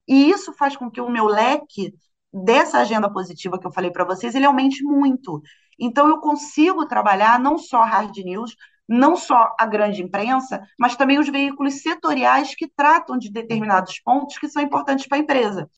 E 0.08 0.30
isso 0.30 0.52
faz 0.54 0.76
com 0.76 0.90
que 0.90 1.00
o 1.00 1.10
meu 1.10 1.26
leque 1.26 1.92
dessa 2.32 2.78
agenda 2.78 3.12
positiva 3.12 3.58
que 3.58 3.66
eu 3.66 3.72
falei 3.72 3.90
para 3.90 4.04
vocês, 4.04 4.34
ele 4.34 4.46
aumente 4.46 4.82
muito. 4.82 5.42
Então 5.78 6.08
eu 6.08 6.18
consigo 6.20 6.86
trabalhar 6.86 7.38
não 7.38 7.58
só 7.58 7.82
hard 7.82 8.16
news, 8.18 8.54
não 8.90 9.14
só 9.14 9.54
a 9.56 9.64
grande 9.66 10.02
imprensa, 10.02 10.66
mas 10.76 10.96
também 10.96 11.20
os 11.20 11.28
veículos 11.28 11.80
setoriais 11.80 12.56
que 12.56 12.66
tratam 12.66 13.16
de 13.16 13.30
determinados 13.30 14.00
pontos 14.00 14.36
que 14.36 14.48
são 14.48 14.60
importantes 14.60 15.06
para 15.06 15.18
a 15.18 15.20
empresa. 15.20 15.70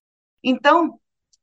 Então, 0.42 0.98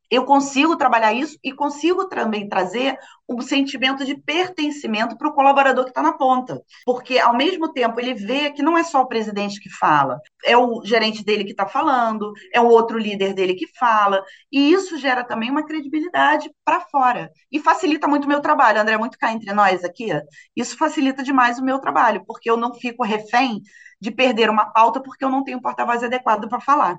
eu 0.10 0.26
consigo 0.26 0.76
trabalhar 0.76 1.14
isso 1.14 1.38
e 1.44 1.52
consigo 1.52 2.08
também 2.08 2.48
trazer 2.48 2.98
um 3.28 3.42
sentimento 3.42 4.04
de 4.04 4.16
pertencimento 4.16 5.16
para 5.16 5.30
o 5.30 5.34
colaborador 5.34 5.84
que 5.84 5.92
está 5.92 6.02
na 6.02 6.14
ponta. 6.14 6.62
Porque, 6.84 7.20
ao 7.20 7.36
mesmo 7.36 7.72
tempo, 7.72 8.00
ele 8.00 8.16
vê 8.16 8.52
que 8.52 8.64
não 8.64 8.76
é 8.76 8.84
só 8.84 9.02
o 9.02 9.08
presidente 9.08 9.60
que 9.60 9.70
fala, 9.70 10.20
é 10.44 10.58
o 10.58 10.84
gerente 10.84 11.24
dele 11.24 11.44
que 11.44 11.52
está 11.52 11.68
falando, 11.68 12.34
é 12.52 12.60
o 12.60 12.68
outro 12.68 12.98
líder 12.98 13.34
dele 13.34 13.54
que 13.54 13.68
fala, 13.78 14.24
e 14.52 14.72
isso 14.72 14.98
gera 14.98 15.24
também 15.24 15.52
uma 15.52 15.66
credibilidade 15.66 16.50
para 16.66 16.82
fora. 16.82 17.32
E 17.52 17.60
facilita 17.60 18.08
muito 18.08 18.26
o 18.26 18.28
meu 18.28 18.42
trabalho. 18.42 18.82
André, 18.82 18.98
muito 18.98 19.18
cá 19.18 19.32
entre 19.32 19.54
nós 19.54 19.84
aqui, 19.84 20.10
isso 20.56 20.76
facilita 20.76 21.22
demais 21.22 21.60
o 21.60 21.64
meu 21.64 21.80
trabalho, 21.80 22.24
porque 22.26 22.50
eu 22.50 22.58
não 22.58 22.74
fico 22.74 23.04
refém 23.04 23.62
de 24.02 24.12
perder 24.12 24.50
uma 24.50 24.66
pauta 24.72 25.02
porque 25.02 25.24
eu 25.24 25.30
não 25.30 25.44
tenho 25.44 25.62
porta-voz 25.62 26.04
adequado 26.04 26.48
para 26.48 26.60
falar. 26.60 26.98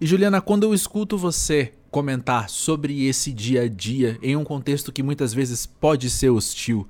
E 0.00 0.06
Juliana, 0.06 0.40
quando 0.40 0.64
eu 0.64 0.74
escuto 0.74 1.16
você 1.16 1.72
comentar 1.90 2.48
sobre 2.48 3.06
esse 3.06 3.32
dia 3.32 3.62
a 3.62 3.68
dia 3.68 4.18
em 4.22 4.36
um 4.36 4.44
contexto 4.44 4.92
que 4.92 5.02
muitas 5.02 5.32
vezes 5.32 5.66
pode 5.66 6.10
ser 6.10 6.30
hostil, 6.30 6.86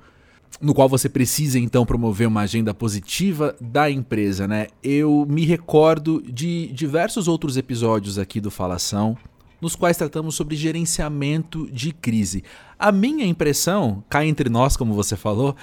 no 0.60 0.74
qual 0.74 0.88
você 0.88 1.08
precisa 1.08 1.58
então 1.58 1.86
promover 1.86 2.26
uma 2.26 2.40
agenda 2.40 2.74
positiva 2.74 3.54
da 3.60 3.90
empresa, 3.90 4.48
né? 4.48 4.68
Eu 4.82 5.26
me 5.28 5.44
recordo 5.44 6.22
de 6.22 6.68
diversos 6.68 7.28
outros 7.28 7.56
episódios 7.56 8.18
aqui 8.18 8.40
do 8.40 8.50
Falação, 8.50 9.16
nos 9.60 9.76
quais 9.76 9.96
tratamos 9.96 10.34
sobre 10.34 10.56
gerenciamento 10.56 11.68
de 11.70 11.92
crise. 11.92 12.44
A 12.78 12.92
minha 12.92 13.26
impressão, 13.26 14.02
cá 14.08 14.24
entre 14.24 14.48
nós, 14.48 14.76
como 14.76 14.94
você 14.94 15.16
falou, 15.16 15.54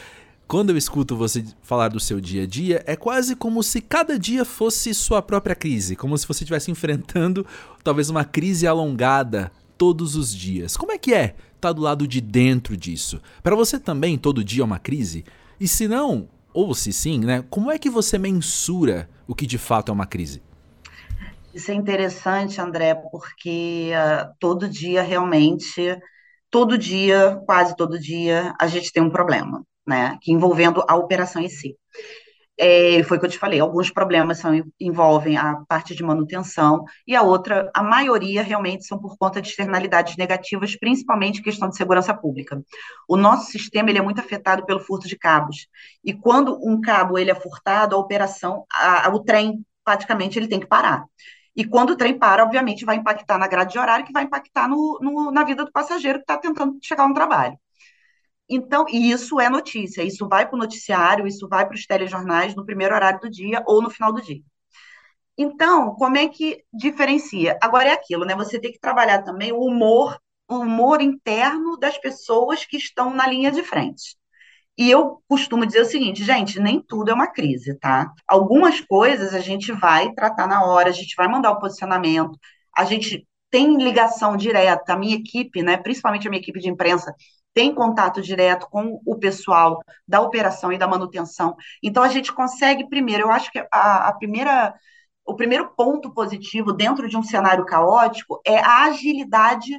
quando 0.47 0.69
eu 0.69 0.77
escuto 0.77 1.15
você 1.15 1.43
falar 1.61 1.87
do 1.87 1.99
seu 1.99 2.21
dia 2.21 2.43
a 2.43 2.47
dia, 2.47 2.83
é 2.85 2.95
quase 2.95 3.35
como 3.35 3.63
se 3.63 3.81
cada 3.81 4.17
dia 4.17 4.45
fosse 4.45 4.93
sua 4.93 5.21
própria 5.21 5.55
crise, 5.55 5.95
como 5.95 6.17
se 6.17 6.27
você 6.27 6.43
estivesse 6.43 6.69
enfrentando 6.69 7.45
talvez 7.83 8.09
uma 8.09 8.23
crise 8.23 8.67
alongada 8.67 9.51
todos 9.77 10.15
os 10.15 10.33
dias. 10.33 10.77
Como 10.77 10.91
é 10.91 10.97
que 10.97 11.13
é 11.13 11.25
estar 11.25 11.69
tá 11.69 11.73
do 11.73 11.81
lado 11.81 12.07
de 12.07 12.21
dentro 12.21 12.77
disso? 12.77 13.19
Para 13.41 13.55
você 13.55 13.79
também 13.79 14.17
todo 14.17 14.43
dia 14.43 14.61
é 14.61 14.65
uma 14.65 14.77
crise? 14.77 15.25
E 15.59 15.67
se 15.67 15.87
não, 15.87 16.29
ou 16.53 16.75
se 16.75 16.93
sim, 16.93 17.19
né, 17.19 17.43
como 17.49 17.71
é 17.71 17.79
que 17.79 17.89
você 17.89 18.17
mensura 18.17 19.09
o 19.27 19.33
que 19.33 19.47
de 19.47 19.57
fato 19.57 19.89
é 19.89 19.93
uma 19.93 20.05
crise? 20.05 20.43
Isso 21.53 21.71
é 21.71 21.73
interessante, 21.73 22.61
André, 22.61 22.93
porque 22.93 23.91
uh, 23.93 24.29
todo 24.39 24.69
dia 24.69 25.01
realmente, 25.01 25.97
todo 26.51 26.77
dia, 26.77 27.41
quase 27.47 27.75
todo 27.75 27.97
dia, 27.97 28.53
a 28.59 28.67
gente 28.67 28.91
tem 28.91 29.01
um 29.01 29.09
problema 29.09 29.65
né, 29.85 30.17
que 30.21 30.31
envolvendo 30.31 30.83
a 30.87 30.95
operação 30.95 31.41
em 31.41 31.49
si. 31.49 31.75
É, 32.57 33.03
foi 33.03 33.17
o 33.17 33.19
que 33.19 33.25
eu 33.25 33.29
te 33.29 33.37
falei, 33.37 33.59
alguns 33.59 33.91
problemas 33.91 34.37
são, 34.37 34.53
envolvem 34.79 35.35
a 35.35 35.57
parte 35.67 35.93
de 35.93 36.01
manutenção 36.01 36.85
e 37.05 37.13
a 37.13 37.21
outra, 37.21 37.69
a 37.75 37.83
maioria 37.83 38.41
realmente 38.41 38.85
são 38.85 38.97
por 38.97 39.17
conta 39.17 39.41
de 39.41 39.49
externalidades 39.49 40.15
negativas, 40.15 40.73
principalmente 40.77 41.41
questão 41.41 41.67
de 41.67 41.75
segurança 41.75 42.13
pública. 42.13 42.63
O 43.09 43.17
nosso 43.17 43.51
sistema 43.51 43.89
ele 43.89 43.99
é 43.99 44.01
muito 44.01 44.21
afetado 44.21 44.65
pelo 44.65 44.79
furto 44.79 45.05
de 45.05 45.17
cabos 45.17 45.67
e 46.03 46.13
quando 46.13 46.57
um 46.65 46.79
cabo 46.79 47.19
ele 47.19 47.29
é 47.29 47.35
furtado, 47.35 47.93
a 47.93 47.99
operação, 47.99 48.65
a, 48.71 49.07
a, 49.07 49.13
o 49.13 49.19
trem 49.19 49.65
praticamente 49.83 50.39
ele 50.39 50.47
tem 50.47 50.59
que 50.59 50.67
parar. 50.67 51.03
E 51.55 51.65
quando 51.65 51.91
o 51.91 51.97
trem 51.97 52.17
para, 52.17 52.43
obviamente 52.43 52.85
vai 52.85 52.95
impactar 52.97 53.37
na 53.37 53.47
grade 53.47 53.73
de 53.73 53.79
horário, 53.79 54.05
que 54.05 54.13
vai 54.13 54.23
impactar 54.23 54.67
no, 54.67 54.99
no 55.01 55.31
na 55.31 55.43
vida 55.43 55.65
do 55.65 55.71
passageiro 55.71 56.19
que 56.19 56.23
está 56.23 56.37
tentando 56.37 56.77
chegar 56.81 57.07
no 57.07 57.13
trabalho. 57.13 57.57
Então, 58.49 58.85
e 58.89 59.11
isso 59.11 59.39
é 59.39 59.49
notícia, 59.49 60.03
isso 60.03 60.27
vai 60.27 60.47
para 60.47 60.55
o 60.55 60.59
noticiário, 60.59 61.27
isso 61.27 61.47
vai 61.47 61.65
para 61.65 61.75
os 61.75 61.85
telejornais 61.85 62.55
no 62.55 62.65
primeiro 62.65 62.93
horário 62.93 63.19
do 63.19 63.29
dia 63.29 63.63
ou 63.65 63.81
no 63.81 63.89
final 63.89 64.13
do 64.13 64.21
dia. 64.21 64.41
Então, 65.37 65.95
como 65.95 66.17
é 66.17 66.27
que 66.29 66.63
diferencia? 66.73 67.57
Agora 67.61 67.89
é 67.89 67.93
aquilo, 67.93 68.25
né? 68.25 68.35
Você 68.35 68.59
tem 68.59 68.71
que 68.71 68.79
trabalhar 68.79 69.23
também 69.23 69.51
o 69.51 69.59
humor, 69.59 70.17
o 70.47 70.57
humor 70.59 71.01
interno 71.01 71.77
das 71.77 71.97
pessoas 71.97 72.65
que 72.65 72.77
estão 72.77 73.13
na 73.13 73.27
linha 73.27 73.51
de 73.51 73.63
frente. 73.63 74.15
E 74.77 74.89
eu 74.91 75.21
costumo 75.27 75.65
dizer 75.65 75.81
o 75.81 75.85
seguinte, 75.85 76.23
gente, 76.23 76.59
nem 76.59 76.81
tudo 76.81 77.11
é 77.11 77.13
uma 77.13 77.31
crise, 77.31 77.77
tá? 77.79 78.11
Algumas 78.27 78.81
coisas 78.81 79.33
a 79.33 79.39
gente 79.39 79.71
vai 79.71 80.11
tratar 80.13 80.47
na 80.47 80.65
hora, 80.65 80.89
a 80.89 80.93
gente 80.93 81.15
vai 81.15 81.27
mandar 81.27 81.51
o 81.51 81.59
posicionamento, 81.59 82.37
a 82.75 82.83
gente 82.85 83.27
tem 83.49 83.77
ligação 83.77 84.35
direta, 84.35 84.93
a 84.93 84.97
minha 84.97 85.15
equipe, 85.15 85.63
né, 85.63 85.77
principalmente 85.77 86.27
a 86.27 86.29
minha 86.29 86.41
equipe 86.41 86.59
de 86.59 86.69
imprensa, 86.69 87.13
tem 87.55 87.73
contato 87.73 88.21
direto 88.21 88.67
com 88.69 89.01
o 89.05 89.17
pessoal 89.17 89.81
da 90.05 90.19
operação 90.21 90.73
e 90.73 90.77
da 90.77 90.87
manutenção. 90.87 91.55
Então 91.81 92.03
a 92.03 92.09
gente 92.09 92.33
consegue 92.33 92.89
primeiro, 92.89 93.23
eu 93.23 93.31
acho 93.31 93.49
que 93.49 93.65
a, 93.71 94.09
a 94.09 94.13
primeira 94.13 94.75
o 95.25 95.35
primeiro 95.35 95.73
ponto 95.75 96.13
positivo 96.13 96.71
dentro 96.71 97.09
de 97.09 97.17
um 97.17 97.23
cenário 97.23 97.65
caótico 97.65 98.39
é 98.45 98.59
a 98.59 98.83
agilidade 98.83 99.71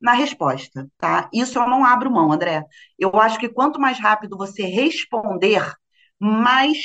na 0.00 0.12
resposta, 0.12 0.88
tá? 0.96 1.28
Isso 1.32 1.58
eu 1.58 1.68
não 1.68 1.84
abro 1.84 2.10
mão, 2.10 2.32
André. 2.32 2.64
Eu 2.98 3.14
acho 3.20 3.38
que 3.38 3.48
quanto 3.48 3.78
mais 3.78 3.98
rápido 3.98 4.38
você 4.38 4.62
responder, 4.62 5.62
mais 6.18 6.78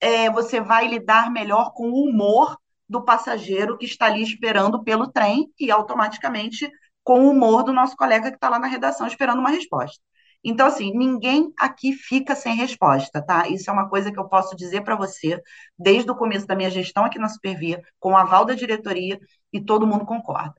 é, 0.00 0.30
você 0.30 0.60
vai 0.60 0.86
lidar 0.86 1.30
melhor 1.30 1.72
com 1.72 1.90
o 1.90 2.04
humor 2.08 2.58
do 2.88 3.02
passageiro 3.04 3.78
que 3.78 3.86
está 3.86 4.06
ali 4.06 4.22
esperando 4.22 4.82
pelo 4.82 5.10
trem 5.10 5.50
e 5.58 5.70
automaticamente 5.70 6.70
com 7.02 7.20
o 7.26 7.30
humor 7.30 7.62
do 7.64 7.72
nosso 7.72 7.96
colega 7.96 8.30
que 8.30 8.36
está 8.36 8.48
lá 8.48 8.58
na 8.58 8.66
redação 8.66 9.06
esperando 9.06 9.40
uma 9.40 9.50
resposta. 9.50 10.00
Então, 10.42 10.66
assim, 10.66 10.92
ninguém 10.96 11.52
aqui 11.58 11.92
fica 11.92 12.34
sem 12.34 12.54
resposta, 12.54 13.20
tá? 13.22 13.46
Isso 13.48 13.68
é 13.68 13.72
uma 13.72 13.88
coisa 13.88 14.10
que 14.10 14.18
eu 14.18 14.28
posso 14.28 14.56
dizer 14.56 14.82
para 14.82 14.96
você 14.96 15.40
desde 15.78 16.10
o 16.10 16.16
começo 16.16 16.46
da 16.46 16.56
minha 16.56 16.70
gestão 16.70 17.04
aqui 17.04 17.18
na 17.18 17.28
Supervia, 17.28 17.82
com 17.98 18.12
o 18.12 18.16
aval 18.16 18.44
da 18.44 18.54
diretoria, 18.54 19.20
e 19.52 19.60
todo 19.60 19.86
mundo 19.86 20.06
concorda. 20.06 20.54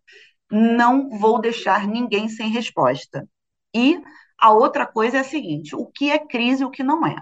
Não 0.51 1.09
vou 1.09 1.41
deixar 1.41 1.87
ninguém 1.87 2.29
sem 2.29 2.49
resposta. 2.49 3.27
E 3.73 3.99
a 4.37 4.51
outra 4.51 4.85
coisa 4.85 5.17
é 5.17 5.19
a 5.21 5.23
seguinte: 5.23 5.75
o 5.75 5.85
que 5.87 6.11
é 6.11 6.19
crise 6.19 6.63
e 6.63 6.65
o 6.65 6.71
que 6.71 6.83
não 6.83 7.05
é? 7.05 7.15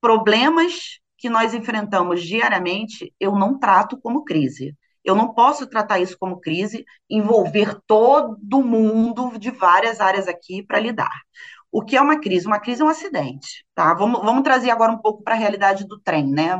Problemas 0.00 1.00
que 1.18 1.30
nós 1.30 1.54
enfrentamos 1.54 2.22
diariamente, 2.22 3.12
eu 3.18 3.32
não 3.32 3.58
trato 3.58 3.98
como 4.00 4.24
crise. 4.24 4.76
Eu 5.06 5.14
não 5.14 5.32
posso 5.32 5.68
tratar 5.68 6.00
isso 6.00 6.18
como 6.18 6.40
crise, 6.40 6.84
envolver 7.08 7.80
todo 7.86 8.62
mundo 8.62 9.38
de 9.38 9.50
várias 9.52 10.00
áreas 10.00 10.26
aqui 10.28 10.62
para 10.64 10.80
lidar. 10.80 11.22
O 11.70 11.82
que 11.84 11.96
é 11.96 12.00
uma 12.00 12.20
crise? 12.20 12.46
Uma 12.46 12.60
crise 12.60 12.82
é 12.82 12.84
um 12.84 12.88
acidente, 12.88 13.64
tá? 13.74 13.94
Vamos, 13.94 14.20
vamos 14.22 14.42
trazer 14.42 14.70
agora 14.70 14.92
um 14.92 14.98
pouco 14.98 15.22
para 15.22 15.34
a 15.34 15.38
realidade 15.38 15.86
do 15.86 16.00
trem, 16.00 16.26
né? 16.26 16.56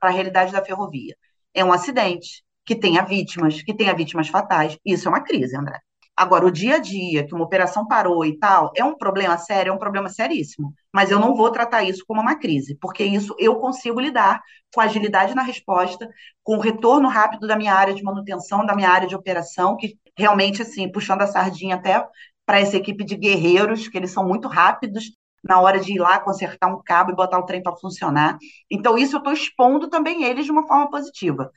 Para 0.00 0.10
a 0.10 0.12
realidade 0.12 0.52
da 0.52 0.64
ferrovia. 0.64 1.16
É 1.54 1.64
um 1.64 1.72
acidente 1.72 2.44
que 2.64 2.76
tenha 2.76 3.02
vítimas, 3.02 3.62
que 3.62 3.74
tenha 3.74 3.94
vítimas 3.94 4.28
fatais. 4.28 4.78
Isso 4.84 5.08
é 5.08 5.10
uma 5.10 5.22
crise, 5.22 5.56
André. 5.56 5.80
Agora, 6.18 6.44
o 6.46 6.50
dia 6.50 6.76
a 6.76 6.78
dia, 6.80 7.24
que 7.24 7.32
uma 7.32 7.44
operação 7.44 7.86
parou 7.86 8.24
e 8.24 8.36
tal, 8.38 8.72
é 8.74 8.82
um 8.82 8.96
problema 8.98 9.38
sério, 9.38 9.70
é 9.70 9.72
um 9.72 9.78
problema 9.78 10.08
seríssimo. 10.08 10.74
Mas 10.92 11.12
eu 11.12 11.20
não 11.20 11.36
vou 11.36 11.50
tratar 11.52 11.84
isso 11.84 12.04
como 12.08 12.20
uma 12.20 12.34
crise, 12.36 12.76
porque 12.80 13.04
isso 13.04 13.36
eu 13.38 13.56
consigo 13.60 14.00
lidar 14.00 14.42
com 14.74 14.80
agilidade 14.80 15.32
na 15.34 15.42
resposta, 15.42 16.08
com 16.42 16.56
o 16.56 16.60
retorno 16.60 17.08
rápido 17.08 17.46
da 17.46 17.56
minha 17.56 17.72
área 17.72 17.94
de 17.94 18.02
manutenção, 18.02 18.66
da 18.66 18.74
minha 18.74 18.90
área 18.90 19.06
de 19.06 19.14
operação, 19.14 19.76
que 19.76 19.96
realmente, 20.16 20.60
assim, 20.60 20.90
puxando 20.90 21.22
a 21.22 21.26
sardinha 21.28 21.76
até 21.76 22.04
para 22.44 22.58
essa 22.60 22.76
equipe 22.76 23.04
de 23.04 23.14
guerreiros, 23.16 23.86
que 23.88 23.96
eles 23.96 24.10
são 24.10 24.26
muito 24.26 24.48
rápidos 24.48 25.12
na 25.44 25.60
hora 25.60 25.78
de 25.78 25.92
ir 25.94 25.98
lá 26.00 26.18
consertar 26.18 26.66
um 26.68 26.82
cabo 26.82 27.12
e 27.12 27.14
botar 27.14 27.38
o 27.38 27.44
trem 27.44 27.62
para 27.62 27.76
funcionar. 27.76 28.36
Então, 28.70 28.98
isso 28.98 29.14
eu 29.16 29.18
estou 29.18 29.32
expondo 29.32 29.88
também 29.88 30.24
eles 30.24 30.44
de 30.44 30.50
uma 30.50 30.66
forma 30.66 30.90
positiva. 30.90 31.52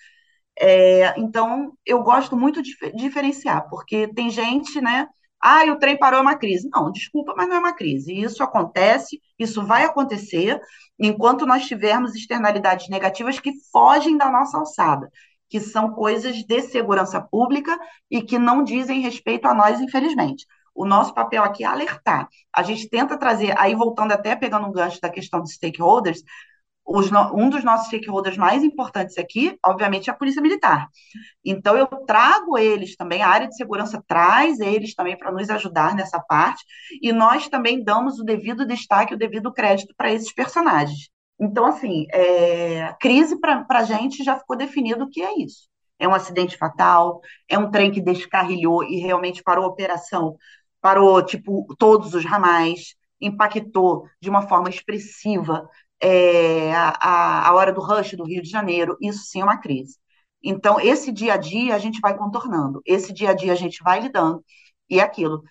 É, 0.63 1.19
então, 1.19 1.73
eu 1.83 2.03
gosto 2.03 2.37
muito 2.37 2.61
de 2.61 2.75
diferenciar, 2.95 3.67
porque 3.67 4.07
tem 4.13 4.29
gente, 4.29 4.79
né? 4.79 5.07
Ah, 5.43 5.63
o 5.65 5.79
trem 5.79 5.97
parou, 5.97 6.19
é 6.19 6.21
uma 6.21 6.37
crise. 6.37 6.69
Não, 6.71 6.91
desculpa, 6.91 7.33
mas 7.35 7.47
não 7.49 7.55
é 7.55 7.59
uma 7.59 7.73
crise. 7.73 8.13
Isso 8.13 8.43
acontece, 8.43 9.19
isso 9.39 9.65
vai 9.65 9.83
acontecer 9.85 10.61
enquanto 10.99 11.47
nós 11.47 11.65
tivermos 11.65 12.13
externalidades 12.15 12.89
negativas 12.89 13.39
que 13.39 13.53
fogem 13.71 14.17
da 14.17 14.29
nossa 14.29 14.59
alçada, 14.59 15.09
que 15.49 15.59
são 15.59 15.91
coisas 15.93 16.35
de 16.45 16.61
segurança 16.61 17.19
pública 17.19 17.75
e 18.09 18.21
que 18.21 18.37
não 18.37 18.63
dizem 18.63 19.01
respeito 19.01 19.47
a 19.47 19.55
nós, 19.55 19.81
infelizmente. 19.81 20.45
O 20.75 20.85
nosso 20.85 21.11
papel 21.13 21.43
aqui 21.43 21.63
é 21.63 21.67
alertar. 21.67 22.27
A 22.55 22.61
gente 22.61 22.87
tenta 22.87 23.17
trazer, 23.17 23.53
aí 23.59 23.73
voltando 23.75 24.11
até 24.11 24.35
pegando 24.35 24.67
um 24.67 24.71
gancho 24.71 25.01
da 25.01 25.09
questão 25.09 25.41
dos 25.41 25.53
stakeholders, 25.53 26.21
um 27.33 27.49
dos 27.49 27.63
nossos 27.63 27.87
stakeholders 27.87 28.37
mais 28.37 28.63
importantes 28.63 29.17
aqui, 29.17 29.57
obviamente, 29.65 30.09
é 30.09 30.13
a 30.13 30.15
Polícia 30.15 30.41
Militar. 30.41 30.87
Então, 31.43 31.77
eu 31.77 31.87
trago 31.87 32.57
eles 32.57 32.95
também, 32.95 33.21
a 33.21 33.29
área 33.29 33.47
de 33.47 33.55
segurança 33.55 34.03
traz 34.07 34.59
eles 34.59 34.93
também 34.93 35.17
para 35.17 35.31
nos 35.31 35.49
ajudar 35.49 35.95
nessa 35.95 36.19
parte, 36.19 36.63
e 37.01 37.11
nós 37.11 37.47
também 37.47 37.83
damos 37.83 38.19
o 38.19 38.23
devido 38.23 38.65
destaque, 38.65 39.13
o 39.13 39.17
devido 39.17 39.53
crédito 39.53 39.93
para 39.97 40.11
esses 40.11 40.33
personagens. 40.33 41.09
Então, 41.39 41.65
assim, 41.65 42.05
é, 42.11 42.93
crise 42.99 43.39
para 43.39 43.65
a 43.69 43.83
gente 43.83 44.23
já 44.23 44.37
ficou 44.37 44.55
definido 44.55 45.05
o 45.05 45.09
que 45.09 45.21
é 45.21 45.39
isso. 45.39 45.69
É 45.97 46.07
um 46.07 46.13
acidente 46.13 46.57
fatal, 46.57 47.21
é 47.47 47.57
um 47.57 47.69
trem 47.71 47.91
que 47.91 48.01
descarrilhou 48.01 48.83
e 48.83 48.97
realmente 48.97 49.43
parou 49.43 49.65
a 49.65 49.67
operação, 49.67 50.35
parou, 50.81 51.23
tipo, 51.23 51.65
todos 51.77 52.13
os 52.13 52.25
ramais, 52.25 52.95
impactou 53.19 54.07
de 54.19 54.29
uma 54.29 54.47
forma 54.47 54.69
expressiva 54.69 55.69
é, 56.01 56.73
a, 56.73 57.49
a 57.49 57.53
hora 57.53 57.71
do 57.73 57.81
rush 57.81 58.13
do 58.15 58.25
Rio 58.25 58.41
de 58.41 58.49
Janeiro, 58.49 58.97
isso 59.01 59.23
sim 59.25 59.41
é 59.41 59.43
uma 59.43 59.59
crise. 59.59 59.97
Então, 60.43 60.79
esse 60.79 61.11
dia 61.11 61.33
a 61.35 61.37
dia 61.37 61.75
a 61.75 61.79
gente 61.79 61.99
vai 62.01 62.17
contornando, 62.17 62.81
esse 62.85 63.13
dia 63.13 63.29
a 63.31 63.33
dia 63.33 63.53
a 63.53 63.55
gente 63.55 63.83
vai 63.83 63.99
lidando, 63.99 64.43
e 64.89 64.99
é 64.99 65.03
aquilo, 65.03 65.43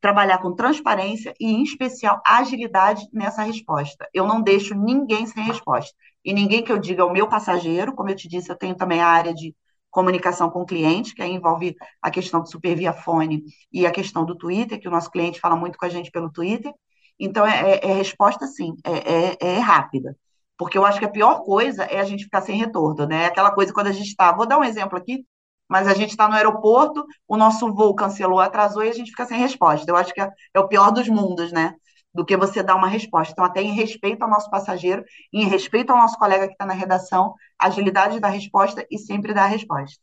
trabalhar 0.00 0.38
com 0.38 0.54
transparência 0.54 1.34
e, 1.40 1.46
em 1.46 1.62
especial, 1.62 2.20
agilidade 2.26 3.08
nessa 3.12 3.42
resposta. 3.42 4.08
Eu 4.12 4.26
não 4.26 4.42
deixo 4.42 4.74
ninguém 4.74 5.26
sem 5.26 5.42
resposta. 5.44 5.94
E 6.24 6.32
ninguém 6.32 6.62
que 6.62 6.72
eu 6.72 6.78
diga 6.78 7.02
é 7.02 7.04
o 7.04 7.12
meu 7.12 7.28
passageiro, 7.28 7.94
como 7.94 8.10
eu 8.10 8.16
te 8.16 8.28
disse, 8.28 8.50
eu 8.50 8.56
tenho 8.56 8.76
também 8.76 9.00
a 9.00 9.08
área 9.08 9.32
de 9.34 9.54
comunicação 9.90 10.50
com 10.50 10.62
o 10.62 10.66
cliente, 10.66 11.14
que 11.14 11.22
aí 11.22 11.32
envolve 11.32 11.74
a 12.02 12.10
questão 12.10 12.42
do 12.42 12.50
super 12.50 12.76
via 12.76 12.92
fone 12.92 13.44
e 13.72 13.86
a 13.86 13.90
questão 13.90 14.24
do 14.24 14.36
Twitter, 14.36 14.78
que 14.80 14.88
o 14.88 14.90
nosso 14.90 15.10
cliente 15.10 15.40
fala 15.40 15.56
muito 15.56 15.78
com 15.78 15.86
a 15.86 15.88
gente 15.88 16.10
pelo 16.10 16.30
Twitter. 16.30 16.72
Então, 17.18 17.46
é, 17.46 17.72
é, 17.72 17.90
é 17.90 17.94
resposta 17.94 18.46
sim, 18.46 18.74
é, 18.84 18.92
é, 18.92 19.36
é, 19.40 19.58
rápida. 19.58 20.16
Porque 20.58 20.76
eu 20.76 20.84
acho 20.84 20.98
que 20.98 21.04
a 21.04 21.10
pior 21.10 21.42
coisa 21.44 21.84
é 21.84 21.98
a 21.98 22.04
gente 22.04 22.24
ficar 22.24 22.40
sem 22.42 22.56
retorno, 22.56 23.06
né? 23.06 23.26
Aquela 23.26 23.50
coisa 23.50 23.72
quando 23.72 23.88
a 23.88 23.92
gente 23.92 24.08
está, 24.08 24.32
vou 24.32 24.46
dar 24.46 24.58
um 24.58 24.64
exemplo 24.64 24.96
aqui, 24.96 25.24
mas 25.68 25.86
a 25.88 25.94
gente 25.94 26.10
está 26.10 26.28
no 26.28 26.34
aeroporto, 26.34 27.04
o 27.26 27.36
nosso 27.36 27.72
voo 27.74 27.94
cancelou, 27.94 28.40
atrasou 28.40 28.84
e 28.84 28.88
a 28.88 28.92
gente 28.92 29.10
fica 29.10 29.26
sem 29.26 29.38
resposta. 29.38 29.90
Eu 29.90 29.96
acho 29.96 30.14
que 30.14 30.20
é, 30.20 30.30
é 30.54 30.60
o 30.60 30.68
pior 30.68 30.90
dos 30.90 31.08
mundos, 31.08 31.52
né? 31.52 31.74
Do 32.14 32.24
que 32.24 32.36
você 32.36 32.62
dar 32.62 32.76
uma 32.76 32.88
resposta. 32.88 33.32
Então, 33.32 33.44
até 33.44 33.60
em 33.62 33.72
respeito 33.72 34.22
ao 34.22 34.30
nosso 34.30 34.48
passageiro, 34.48 35.04
em 35.32 35.46
respeito 35.46 35.90
ao 35.90 35.98
nosso 35.98 36.16
colega 36.18 36.46
que 36.46 36.52
está 36.52 36.64
na 36.64 36.72
redação, 36.72 37.34
agilidade 37.58 38.20
da 38.20 38.28
resposta 38.28 38.86
e 38.90 38.98
sempre 38.98 39.34
dar 39.34 39.44
a 39.44 39.48
resposta. 39.48 39.98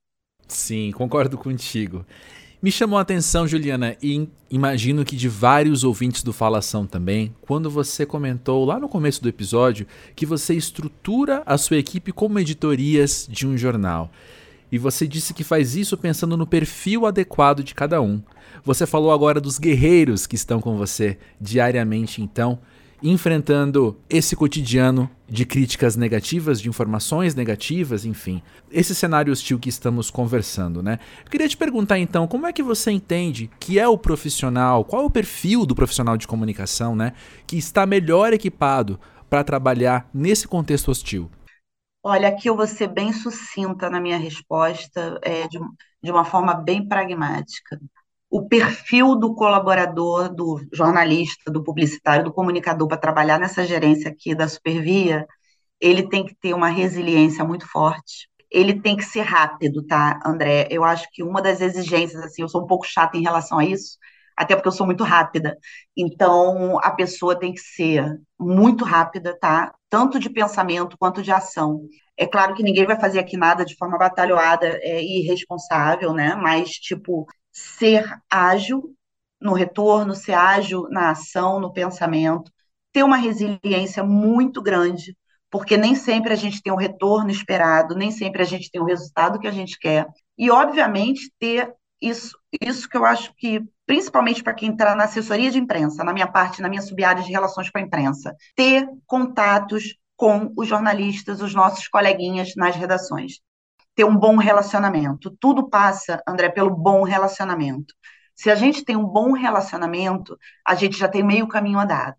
Sim, 0.48 0.92
concordo 0.92 1.38
contigo. 1.38 2.06
Me 2.64 2.72
chamou 2.72 2.98
a 2.98 3.02
atenção, 3.02 3.46
Juliana, 3.46 3.98
e 4.02 4.26
imagino 4.50 5.04
que 5.04 5.18
de 5.18 5.28
vários 5.28 5.84
ouvintes 5.84 6.24
do 6.24 6.32
Falação 6.32 6.88
também, 6.88 7.36
quando 7.42 7.70
você 7.70 8.06
comentou 8.06 8.64
lá 8.64 8.80
no 8.80 8.88
começo 8.88 9.22
do 9.22 9.28
episódio 9.28 9.86
que 10.16 10.26
você 10.26 10.54
estrutura 10.54 11.44
a 11.46 11.58
sua 11.58 11.76
equipe 11.76 12.14
como 12.14 12.40
editorias 12.40 13.28
de 13.30 13.46
um 13.46 13.58
jornal. 13.58 14.10
E 14.72 14.78
você 14.78 15.06
disse 15.06 15.34
que 15.34 15.44
faz 15.44 15.76
isso 15.76 15.98
pensando 15.98 16.38
no 16.38 16.48
perfil 16.48 17.06
adequado 17.06 17.66
de 17.66 17.76
cada 17.76 18.02
um. 18.02 18.24
Você 18.64 18.86
falou 18.86 19.12
agora 19.12 19.42
dos 19.42 19.60
guerreiros 19.60 20.26
que 20.26 20.36
estão 20.36 20.62
com 20.62 20.78
você 20.78 21.18
diariamente, 21.42 22.22
então 22.22 22.60
enfrentando 23.04 24.00
esse 24.10 24.34
cotidiano 24.34 25.10
de 25.28 25.46
críticas 25.46 25.98
negativas, 25.98 26.62
de 26.62 26.70
informações 26.70 27.36
negativas, 27.36 28.06
enfim. 28.06 28.42
Esse 28.72 28.96
cenário 28.96 29.34
hostil 29.34 29.60
que 29.60 29.68
estamos 29.68 30.10
conversando, 30.10 30.82
né? 30.82 31.00
Eu 31.26 31.30
queria 31.30 31.50
te 31.50 31.58
perguntar 31.58 32.00
então, 32.00 32.26
como 32.28 32.48
é 32.48 32.54
que 32.54 32.64
você 32.64 32.92
entende 32.92 33.52
que 33.60 33.78
é 33.78 33.86
o 33.86 33.98
profissional, 33.98 34.86
qual 34.86 35.04
é 35.04 35.06
o 35.06 35.10
perfil 35.10 35.66
do 35.66 35.76
profissional 35.76 36.16
de 36.16 36.26
comunicação, 36.26 36.96
né, 36.96 37.12
que 37.46 37.58
está 37.58 37.86
melhor 37.86 38.32
equipado 38.32 38.98
para 39.30 39.44
trabalhar 39.44 40.10
nesse 40.14 40.48
contexto 40.48 40.90
hostil? 40.90 41.30
Olha, 42.02 42.30
aqui 42.30 42.50
eu 42.50 42.56
vou 42.56 42.68
ser 42.68 42.88
bem 42.88 43.12
sucinta 43.12 43.90
na 43.90 44.00
minha 44.00 44.18
resposta, 44.18 45.20
é, 45.22 45.48
de, 45.48 45.60
de 46.02 46.12
uma 46.12 46.24
forma 46.24 46.54
bem 46.54 46.88
pragmática 46.88 47.80
o 48.34 48.48
perfil 48.48 49.16
do 49.16 49.36
colaborador, 49.36 50.28
do 50.34 50.60
jornalista, 50.74 51.52
do 51.52 51.64
publicitário, 51.64 52.26
do 52.26 52.34
comunicador 52.34 52.88
para 52.88 52.98
trabalhar 52.98 53.40
nessa 53.40 53.64
gerência 53.64 54.10
aqui 54.10 54.34
da 54.34 54.48
Supervia, 54.48 55.28
ele 55.80 56.10
tem 56.10 56.26
que 56.26 56.34
ter 56.34 56.52
uma 56.56 56.68
resiliência 56.68 57.44
muito 57.46 57.68
forte. 57.70 58.28
Ele 58.50 58.82
tem 58.82 58.98
que 58.98 59.04
ser 59.04 59.22
rápido, 59.22 59.86
tá, 59.86 60.20
André? 60.26 60.68
Eu 60.72 60.84
acho 60.84 61.08
que 61.12 61.22
uma 61.22 61.44
das 61.44 61.62
exigências, 61.62 62.24
assim, 62.24 62.42
eu 62.42 62.50
sou 62.50 62.64
um 62.64 62.66
pouco 62.66 62.88
chata 62.88 63.16
em 63.18 63.22
relação 63.22 63.60
a 63.60 63.66
isso, 63.66 64.00
até 64.36 64.56
porque 64.56 64.68
eu 64.68 64.72
sou 64.72 64.88
muito 64.88 65.04
rápida. 65.04 65.56
Então, 65.96 66.80
a 66.80 66.90
pessoa 66.90 67.40
tem 67.40 67.54
que 67.54 67.62
ser 67.62 68.20
muito 68.40 68.84
rápida, 68.84 69.38
tá? 69.40 69.72
Tanto 69.92 70.18
de 70.18 70.28
pensamento 70.32 70.98
quanto 70.98 71.22
de 71.22 71.32
ação. 71.32 71.82
É 72.18 72.26
claro 72.26 72.56
que 72.56 72.64
ninguém 72.64 72.88
vai 72.88 73.00
fazer 73.00 73.20
aqui 73.20 73.38
nada 73.38 73.64
de 73.64 73.76
forma 73.78 73.96
batalhada 73.96 74.66
é, 74.82 75.04
e 75.04 75.24
irresponsável, 75.24 76.14
né? 76.14 76.34
Mas, 76.36 76.72
tipo, 76.72 77.28
ser 77.54 78.20
ágil 78.30 78.96
no 79.40 79.54
retorno, 79.54 80.16
ser 80.16 80.34
ágil 80.34 80.88
na 80.90 81.12
ação, 81.12 81.60
no 81.60 81.72
pensamento, 81.72 82.52
ter 82.92 83.04
uma 83.04 83.18
resiliência 83.18 84.04
muito 84.04 84.62
grande, 84.62 85.16
porque 85.52 85.78
nem 85.78 85.94
sempre 85.94 86.34
a 86.34 86.36
gente 86.36 86.62
tem 86.62 86.74
o 86.74 86.78
retorno 86.78 87.30
esperado, 87.30 87.96
nem 87.96 88.10
sempre 88.10 88.42
a 88.42 88.46
gente 88.46 88.72
tem 88.72 88.82
o 88.82 88.86
resultado 88.86 89.40
que 89.40 89.48
a 89.48 89.52
gente 89.52 89.78
quer. 89.78 90.08
E, 90.38 90.50
obviamente, 90.50 91.32
ter 91.38 91.72
isso, 92.02 92.38
isso 92.62 92.90
que 92.90 92.98
eu 92.98 93.06
acho 93.06 93.34
que, 93.36 93.62
principalmente 93.86 94.44
para 94.44 94.54
quem 94.54 94.72
está 94.72 94.96
na 94.96 95.04
assessoria 95.04 95.52
de 95.52 95.60
imprensa, 95.60 96.04
na 96.04 96.14
minha 96.14 96.28
parte, 96.28 96.62
na 96.62 96.70
minha 96.70 96.82
sub-área 96.82 97.24
de 97.24 97.32
relações 97.32 97.70
com 97.70 97.78
a 97.78 97.82
imprensa, 97.82 98.36
ter 98.56 98.88
contatos 99.06 99.96
com 100.16 100.52
os 100.58 100.68
jornalistas, 100.68 101.42
os 101.42 101.54
nossos 101.54 101.88
coleguinhas 101.88 102.54
nas 102.56 102.76
redações 102.76 103.40
ter 103.96 104.04
um 104.04 104.16
bom 104.16 104.38
relacionamento. 104.38 105.36
Tudo 105.40 105.70
passa, 105.70 106.22
André, 106.28 106.50
pelo 106.50 106.70
bom 106.70 107.04
relacionamento. 107.04 107.94
Se 108.36 108.50
a 108.50 108.56
gente 108.56 108.84
tem 108.84 108.96
um 108.96 109.06
bom 109.06 109.34
relacionamento, 109.34 110.38
a 110.66 110.76
gente 110.76 110.98
já 110.98 111.08
tem 111.08 111.24
meio 111.24 111.48
caminho 111.48 111.80
andado. 111.80 112.18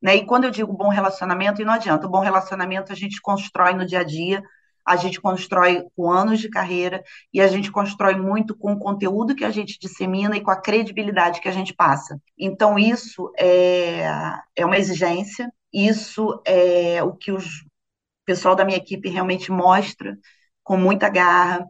Né? 0.00 0.16
E 0.16 0.26
quando 0.26 0.44
eu 0.44 0.50
digo 0.50 0.72
bom 0.72 0.88
relacionamento, 0.88 1.60
e 1.60 1.64
não 1.64 1.72
adianta, 1.72 2.06
o 2.06 2.10
bom 2.10 2.20
relacionamento 2.20 2.92
a 2.92 2.94
gente 2.94 3.20
constrói 3.20 3.74
no 3.74 3.86
dia 3.86 4.00
a 4.00 4.04
dia, 4.04 4.42
a 4.86 4.94
gente 4.94 5.20
constrói 5.20 5.84
com 5.96 6.12
anos 6.12 6.38
de 6.38 6.48
carreira 6.48 7.02
e 7.34 7.40
a 7.40 7.48
gente 7.48 7.72
constrói 7.72 8.14
muito 8.14 8.56
com 8.56 8.72
o 8.72 8.78
conteúdo 8.78 9.34
que 9.34 9.44
a 9.44 9.50
gente 9.50 9.80
dissemina 9.80 10.36
e 10.36 10.40
com 10.40 10.52
a 10.52 10.60
credibilidade 10.60 11.40
que 11.40 11.48
a 11.48 11.52
gente 11.52 11.74
passa. 11.74 12.20
Então, 12.38 12.78
isso 12.78 13.32
é, 13.36 14.04
é 14.54 14.64
uma 14.64 14.78
exigência, 14.78 15.52
isso 15.72 16.40
é 16.46 17.02
o 17.02 17.12
que 17.12 17.32
o 17.32 17.38
pessoal 18.24 18.54
da 18.54 18.64
minha 18.64 18.78
equipe 18.78 19.08
realmente 19.08 19.50
mostra 19.50 20.16
com 20.66 20.76
muita 20.76 21.08
garra. 21.08 21.64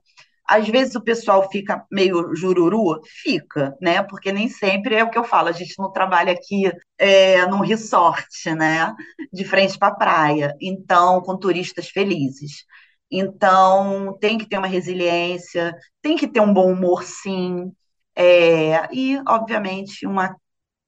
Às 0.49 0.69
vezes 0.69 0.95
o 0.95 1.03
pessoal 1.03 1.51
fica 1.51 1.85
meio 1.93 2.35
jururu, 2.35 3.01
fica, 3.23 3.77
né? 3.81 4.03
Porque 4.03 4.33
nem 4.33 4.49
sempre 4.49 4.95
é 4.95 5.05
o 5.05 5.11
que 5.11 5.19
eu 5.19 5.25
falo, 5.25 5.49
a 5.49 5.53
gente 5.53 5.75
não 5.79 5.93
trabalha 5.93 6.33
aqui 6.33 6.73
é, 6.99 7.47
num 7.47 7.61
resort, 7.61 8.55
né? 8.55 8.95
De 9.33 9.45
frente 9.45 9.79
para 9.79 9.89
a 9.89 9.95
praia, 9.95 10.55
então, 10.61 11.21
com 11.21 11.37
turistas 11.37 11.89
felizes. 11.89 12.65
Então, 13.11 14.17
tem 14.21 14.39
que 14.39 14.49
ter 14.49 14.59
uma 14.59 14.67
resiliência, 14.67 15.75
tem 16.01 16.17
que 16.17 16.27
ter 16.27 16.41
um 16.41 16.53
bom 16.53 16.73
humor, 16.73 17.03
sim, 17.05 17.71
é, 18.17 18.89
e, 18.93 19.21
obviamente, 19.29 20.07
uma, 20.07 20.35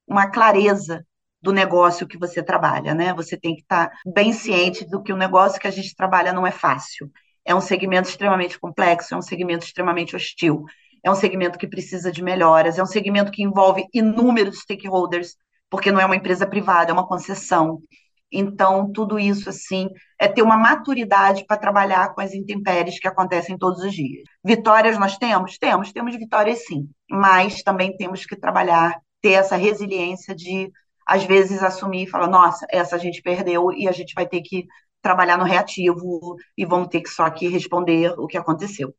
uma 0.06 0.30
clareza 0.30 1.04
do 1.42 1.52
negócio 1.52 2.08
que 2.08 2.18
você 2.18 2.42
trabalha, 2.42 2.94
né? 2.94 3.12
Você 3.14 3.36
tem 3.36 3.54
que 3.54 3.62
estar 3.62 3.90
bem 4.14 4.32
ciente 4.32 4.88
do 4.88 5.02
que 5.02 5.12
o 5.12 5.16
negócio 5.16 5.60
que 5.60 5.68
a 5.68 5.70
gente 5.70 5.94
trabalha 5.94 6.32
não 6.32 6.46
é 6.46 6.50
fácil 6.50 7.10
é 7.48 7.54
um 7.54 7.62
segmento 7.62 8.10
extremamente 8.10 8.60
complexo, 8.60 9.14
é 9.14 9.16
um 9.16 9.22
segmento 9.22 9.64
extremamente 9.64 10.14
hostil, 10.14 10.66
é 11.02 11.10
um 11.10 11.14
segmento 11.14 11.58
que 11.58 11.66
precisa 11.66 12.12
de 12.12 12.22
melhoras, 12.22 12.78
é 12.78 12.82
um 12.82 12.86
segmento 12.86 13.32
que 13.32 13.42
envolve 13.42 13.86
inúmeros 13.94 14.58
stakeholders, 14.60 15.34
porque 15.70 15.90
não 15.90 15.98
é 15.98 16.04
uma 16.04 16.16
empresa 16.16 16.46
privada, 16.46 16.90
é 16.90 16.92
uma 16.92 17.08
concessão. 17.08 17.80
Então, 18.30 18.92
tudo 18.92 19.18
isso, 19.18 19.48
assim, 19.48 19.88
é 20.20 20.28
ter 20.28 20.42
uma 20.42 20.58
maturidade 20.58 21.46
para 21.46 21.56
trabalhar 21.56 22.14
com 22.14 22.20
as 22.20 22.34
intempéries 22.34 23.00
que 23.00 23.08
acontecem 23.08 23.56
todos 23.56 23.82
os 23.82 23.94
dias. 23.94 24.24
Vitórias 24.44 24.98
nós 24.98 25.16
temos? 25.16 25.56
Temos, 25.56 25.90
temos 25.90 26.14
vitórias 26.16 26.66
sim, 26.66 26.86
mas 27.10 27.62
também 27.62 27.96
temos 27.96 28.26
que 28.26 28.36
trabalhar, 28.36 29.00
ter 29.22 29.32
essa 29.32 29.56
resiliência 29.56 30.34
de, 30.34 30.70
às 31.06 31.24
vezes, 31.24 31.62
assumir 31.62 32.02
e 32.02 32.10
falar: 32.10 32.28
nossa, 32.28 32.66
essa 32.70 32.96
a 32.96 32.98
gente 32.98 33.22
perdeu 33.22 33.72
e 33.72 33.88
a 33.88 33.92
gente 33.92 34.12
vai 34.14 34.26
ter 34.26 34.42
que 34.42 34.66
trabalhar 35.02 35.38
no 35.38 35.44
reativo 35.44 36.36
e 36.56 36.64
vamos 36.64 36.88
ter 36.88 37.00
que 37.02 37.08
só 37.08 37.24
aqui 37.24 37.48
responder 37.48 38.12
o 38.18 38.26
que 38.26 38.36
aconteceu. 38.38 38.94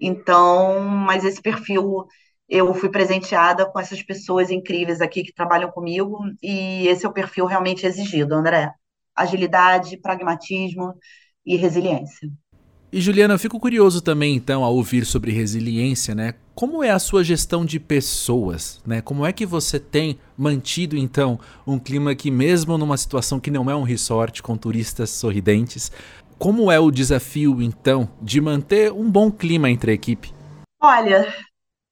Então, 0.00 0.80
mas 0.80 1.24
esse 1.24 1.40
perfil 1.42 2.06
eu 2.48 2.74
fui 2.74 2.90
presenteada 2.90 3.66
com 3.70 3.80
essas 3.80 4.02
pessoas 4.02 4.50
incríveis 4.50 5.00
aqui 5.00 5.22
que 5.22 5.32
trabalham 5.32 5.70
comigo, 5.70 6.18
e 6.42 6.86
esse 6.88 7.06
é 7.06 7.08
o 7.08 7.12
perfil 7.12 7.46
realmente 7.46 7.86
exigido, 7.86 8.34
André. 8.34 8.70
Agilidade, 9.16 9.98
pragmatismo 9.98 10.94
e 11.46 11.56
resiliência. 11.56 12.28
E 12.94 13.00
Juliana, 13.00 13.34
eu 13.34 13.38
fico 13.40 13.58
curioso 13.58 14.00
também 14.00 14.36
então 14.36 14.62
ao 14.62 14.72
ouvir 14.72 15.04
sobre 15.04 15.32
resiliência, 15.32 16.14
né? 16.14 16.34
Como 16.54 16.80
é 16.80 16.90
a 16.90 16.98
sua 17.00 17.24
gestão 17.24 17.66
de 17.66 17.80
pessoas, 17.80 18.80
né? 18.86 19.00
Como 19.00 19.26
é 19.26 19.32
que 19.32 19.44
você 19.44 19.80
tem 19.80 20.16
mantido 20.38 20.96
então 20.96 21.40
um 21.66 21.76
clima 21.76 22.14
que 22.14 22.30
mesmo 22.30 22.78
numa 22.78 22.96
situação 22.96 23.40
que 23.40 23.50
não 23.50 23.68
é 23.68 23.74
um 23.74 23.82
resort 23.82 24.40
com 24.44 24.56
turistas 24.56 25.10
sorridentes, 25.10 25.90
como 26.38 26.70
é 26.70 26.78
o 26.78 26.92
desafio 26.92 27.60
então 27.60 28.08
de 28.22 28.40
manter 28.40 28.92
um 28.92 29.10
bom 29.10 29.28
clima 29.28 29.68
entre 29.68 29.90
a 29.90 29.94
equipe? 29.94 30.32
Olha, 30.80 31.34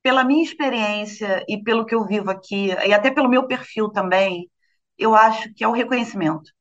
pela 0.05 0.23
minha 0.23 0.45
experiência 0.45 1.45
e 1.49 1.61
pelo 1.61 1.85
que 1.85 1.97
eu 1.97 2.07
vivo 2.07 2.31
aqui, 2.31 2.69
e 2.69 2.95
até 2.95 3.11
pelo 3.11 3.29
meu 3.29 3.49
perfil 3.49 3.89
também, 3.89 4.49
eu 4.97 5.17
acho 5.17 5.53
que 5.53 5.65
é 5.65 5.69
o 5.69 5.73
reconhecimento. 5.73 6.53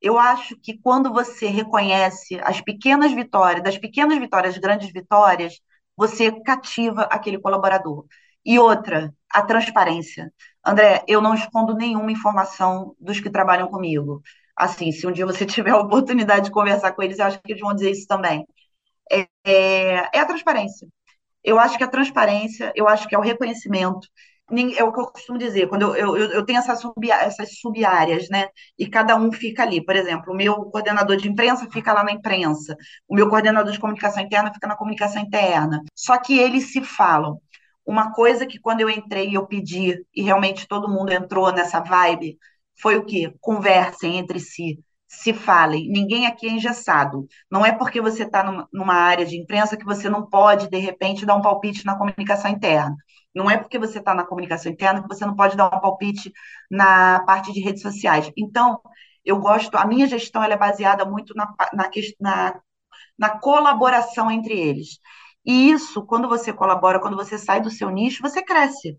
Eu 0.00 0.18
acho 0.18 0.56
que 0.60 0.78
quando 0.78 1.12
você 1.12 1.46
reconhece 1.48 2.38
as 2.42 2.60
pequenas 2.60 3.12
vitórias, 3.12 3.62
das 3.64 3.78
pequenas 3.78 4.18
vitórias, 4.18 4.54
as 4.54 4.60
grandes 4.60 4.92
vitórias, 4.92 5.60
você 5.96 6.30
cativa 6.42 7.02
aquele 7.04 7.38
colaborador. 7.40 8.06
E 8.44 8.58
outra, 8.58 9.12
a 9.30 9.42
transparência. 9.42 10.32
André, 10.64 11.04
eu 11.08 11.20
não 11.20 11.34
escondo 11.34 11.74
nenhuma 11.74 12.12
informação 12.12 12.94
dos 13.00 13.20
que 13.20 13.30
trabalham 13.30 13.68
comigo. 13.68 14.22
Assim, 14.56 14.92
se 14.92 15.06
um 15.06 15.12
dia 15.12 15.26
você 15.26 15.44
tiver 15.46 15.70
a 15.70 15.78
oportunidade 15.78 16.46
de 16.46 16.50
conversar 16.52 16.92
com 16.92 17.02
eles, 17.02 17.18
eu 17.18 17.26
acho 17.26 17.40
que 17.42 17.52
eles 17.52 17.62
vão 17.62 17.74
dizer 17.74 17.90
isso 17.90 18.06
também. 18.06 18.46
É, 19.10 19.28
é, 19.44 19.94
é 20.14 20.20
a 20.20 20.26
transparência. 20.26 20.88
Eu 21.44 21.58
acho 21.58 21.78
que 21.78 21.84
a 21.84 21.88
transparência, 21.88 22.72
eu 22.76 22.88
acho 22.88 23.08
que 23.08 23.14
é 23.14 23.18
o 23.18 23.22
reconhecimento. 23.22 24.08
É 24.76 24.84
o 24.84 24.92
que 24.92 25.00
eu 25.00 25.06
costumo 25.08 25.38
dizer, 25.38 25.68
quando 25.68 25.96
eu, 25.96 26.16
eu, 26.16 26.30
eu 26.30 26.44
tenho 26.44 26.60
essas, 26.60 26.80
sub, 26.80 27.10
essas 27.10 27.58
sub-áreas, 27.58 28.28
né? 28.28 28.46
E 28.78 28.88
cada 28.88 29.16
um 29.16 29.32
fica 29.32 29.64
ali. 29.64 29.84
Por 29.84 29.96
exemplo, 29.96 30.32
o 30.32 30.36
meu 30.36 30.54
coordenador 30.66 31.16
de 31.16 31.28
imprensa 31.28 31.68
fica 31.70 31.92
lá 31.92 32.04
na 32.04 32.12
imprensa, 32.12 32.76
o 33.08 33.14
meu 33.14 33.28
coordenador 33.28 33.72
de 33.72 33.80
comunicação 33.80 34.22
interna 34.22 34.54
fica 34.54 34.68
na 34.68 34.76
comunicação 34.76 35.20
interna. 35.20 35.82
Só 35.94 36.16
que 36.18 36.38
eles 36.38 36.72
se 36.72 36.80
falam. 36.82 37.40
Uma 37.84 38.12
coisa 38.12 38.46
que 38.46 38.58
quando 38.60 38.80
eu 38.80 38.90
entrei 38.90 39.36
eu 39.36 39.46
pedi, 39.46 40.04
e 40.14 40.22
realmente 40.22 40.66
todo 40.68 40.88
mundo 40.88 41.12
entrou 41.12 41.52
nessa 41.52 41.80
vibe, 41.80 42.38
foi 42.80 42.96
o 42.96 43.04
quê? 43.04 43.34
Conversem 43.40 44.16
entre 44.18 44.38
si 44.40 44.78
se 45.08 45.32
falem. 45.32 45.88
Ninguém 45.88 46.26
aqui 46.26 46.46
é 46.46 46.50
engessado. 46.50 47.26
Não 47.50 47.64
é 47.64 47.72
porque 47.72 48.00
você 48.00 48.24
está 48.24 48.42
numa, 48.72 48.94
área 48.94 49.24
de 49.24 49.36
imprensa 49.36 49.76
que 49.76 49.84
você 49.84 50.08
não 50.08 50.26
pode, 50.26 50.68
de 50.68 50.78
repente, 50.78 51.24
dar 51.26 51.36
um 51.36 51.42
palpite 51.42 51.86
na 51.86 51.96
comunicação 51.96 52.50
interna. 52.50 52.94
Não 53.36 53.50
é 53.50 53.58
porque 53.58 53.78
você 53.78 53.98
está 53.98 54.14
na 54.14 54.24
comunicação 54.24 54.72
interna 54.72 55.02
que 55.02 55.08
você 55.08 55.26
não 55.26 55.36
pode 55.36 55.58
dar 55.58 55.66
um 55.66 55.78
palpite 55.80 56.32
na 56.70 57.20
parte 57.26 57.52
de 57.52 57.60
redes 57.60 57.82
sociais. 57.82 58.32
Então, 58.34 58.80
eu 59.22 59.38
gosto, 59.38 59.76
a 59.76 59.86
minha 59.86 60.06
gestão 60.06 60.42
é 60.42 60.56
baseada 60.56 61.04
muito 61.04 61.34
na, 61.34 61.54
na, 61.74 61.90
na, 62.18 62.60
na 63.18 63.38
colaboração 63.38 64.30
entre 64.30 64.58
eles. 64.58 64.98
E 65.44 65.70
isso, 65.70 66.04
quando 66.06 66.28
você 66.28 66.50
colabora, 66.52 66.98
quando 66.98 67.16
você 67.16 67.36
sai 67.38 67.60
do 67.60 67.70
seu 67.70 67.90
nicho, 67.90 68.22
você 68.22 68.42
cresce. 68.42 68.98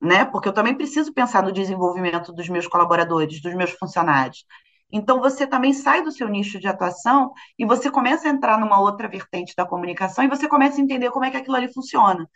Né? 0.00 0.24
Porque 0.24 0.48
eu 0.48 0.52
também 0.52 0.74
preciso 0.76 1.14
pensar 1.14 1.42
no 1.44 1.52
desenvolvimento 1.52 2.32
dos 2.32 2.48
meus 2.48 2.66
colaboradores, 2.66 3.40
dos 3.40 3.54
meus 3.54 3.70
funcionários. 3.70 4.44
Então, 4.92 5.20
você 5.20 5.46
também 5.46 5.72
sai 5.72 6.02
do 6.02 6.10
seu 6.10 6.28
nicho 6.28 6.58
de 6.58 6.66
atuação 6.66 7.32
e 7.58 7.64
você 7.64 7.88
começa 7.90 8.28
a 8.28 8.32
entrar 8.32 8.58
numa 8.58 8.80
outra 8.80 9.08
vertente 9.08 9.54
da 9.56 9.64
comunicação 9.66 10.24
e 10.24 10.28
você 10.28 10.48
começa 10.48 10.80
a 10.80 10.84
entender 10.84 11.10
como 11.10 11.24
é 11.24 11.30
que 11.30 11.36
aquilo 11.36 11.56
ali 11.56 11.72
funciona. 11.72 12.28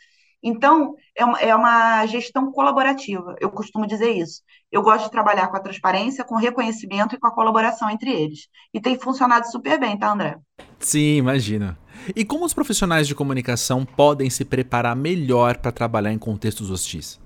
Então, 0.42 0.94
é 1.14 1.24
uma, 1.24 1.40
é 1.40 1.54
uma 1.54 2.06
gestão 2.06 2.50
colaborativa, 2.50 3.36
eu 3.40 3.50
costumo 3.50 3.86
dizer 3.86 4.10
isso. 4.10 4.42
Eu 4.72 4.82
gosto 4.82 5.04
de 5.04 5.10
trabalhar 5.10 5.48
com 5.48 5.56
a 5.56 5.60
transparência, 5.60 6.24
com 6.24 6.34
o 6.34 6.38
reconhecimento 6.38 7.14
e 7.14 7.18
com 7.18 7.26
a 7.26 7.34
colaboração 7.34 7.90
entre 7.90 8.10
eles. 8.10 8.48
E 8.72 8.80
tem 8.80 8.98
funcionado 8.98 9.50
super 9.50 9.78
bem, 9.78 9.98
tá, 9.98 10.12
André? 10.12 10.38
Sim, 10.78 11.16
imagino. 11.16 11.76
E 12.16 12.24
como 12.24 12.44
os 12.44 12.54
profissionais 12.54 13.06
de 13.06 13.14
comunicação 13.14 13.84
podem 13.84 14.30
se 14.30 14.44
preparar 14.44 14.96
melhor 14.96 15.58
para 15.58 15.72
trabalhar 15.72 16.12
em 16.12 16.18
contextos 16.18 16.70
hostis? 16.70 17.20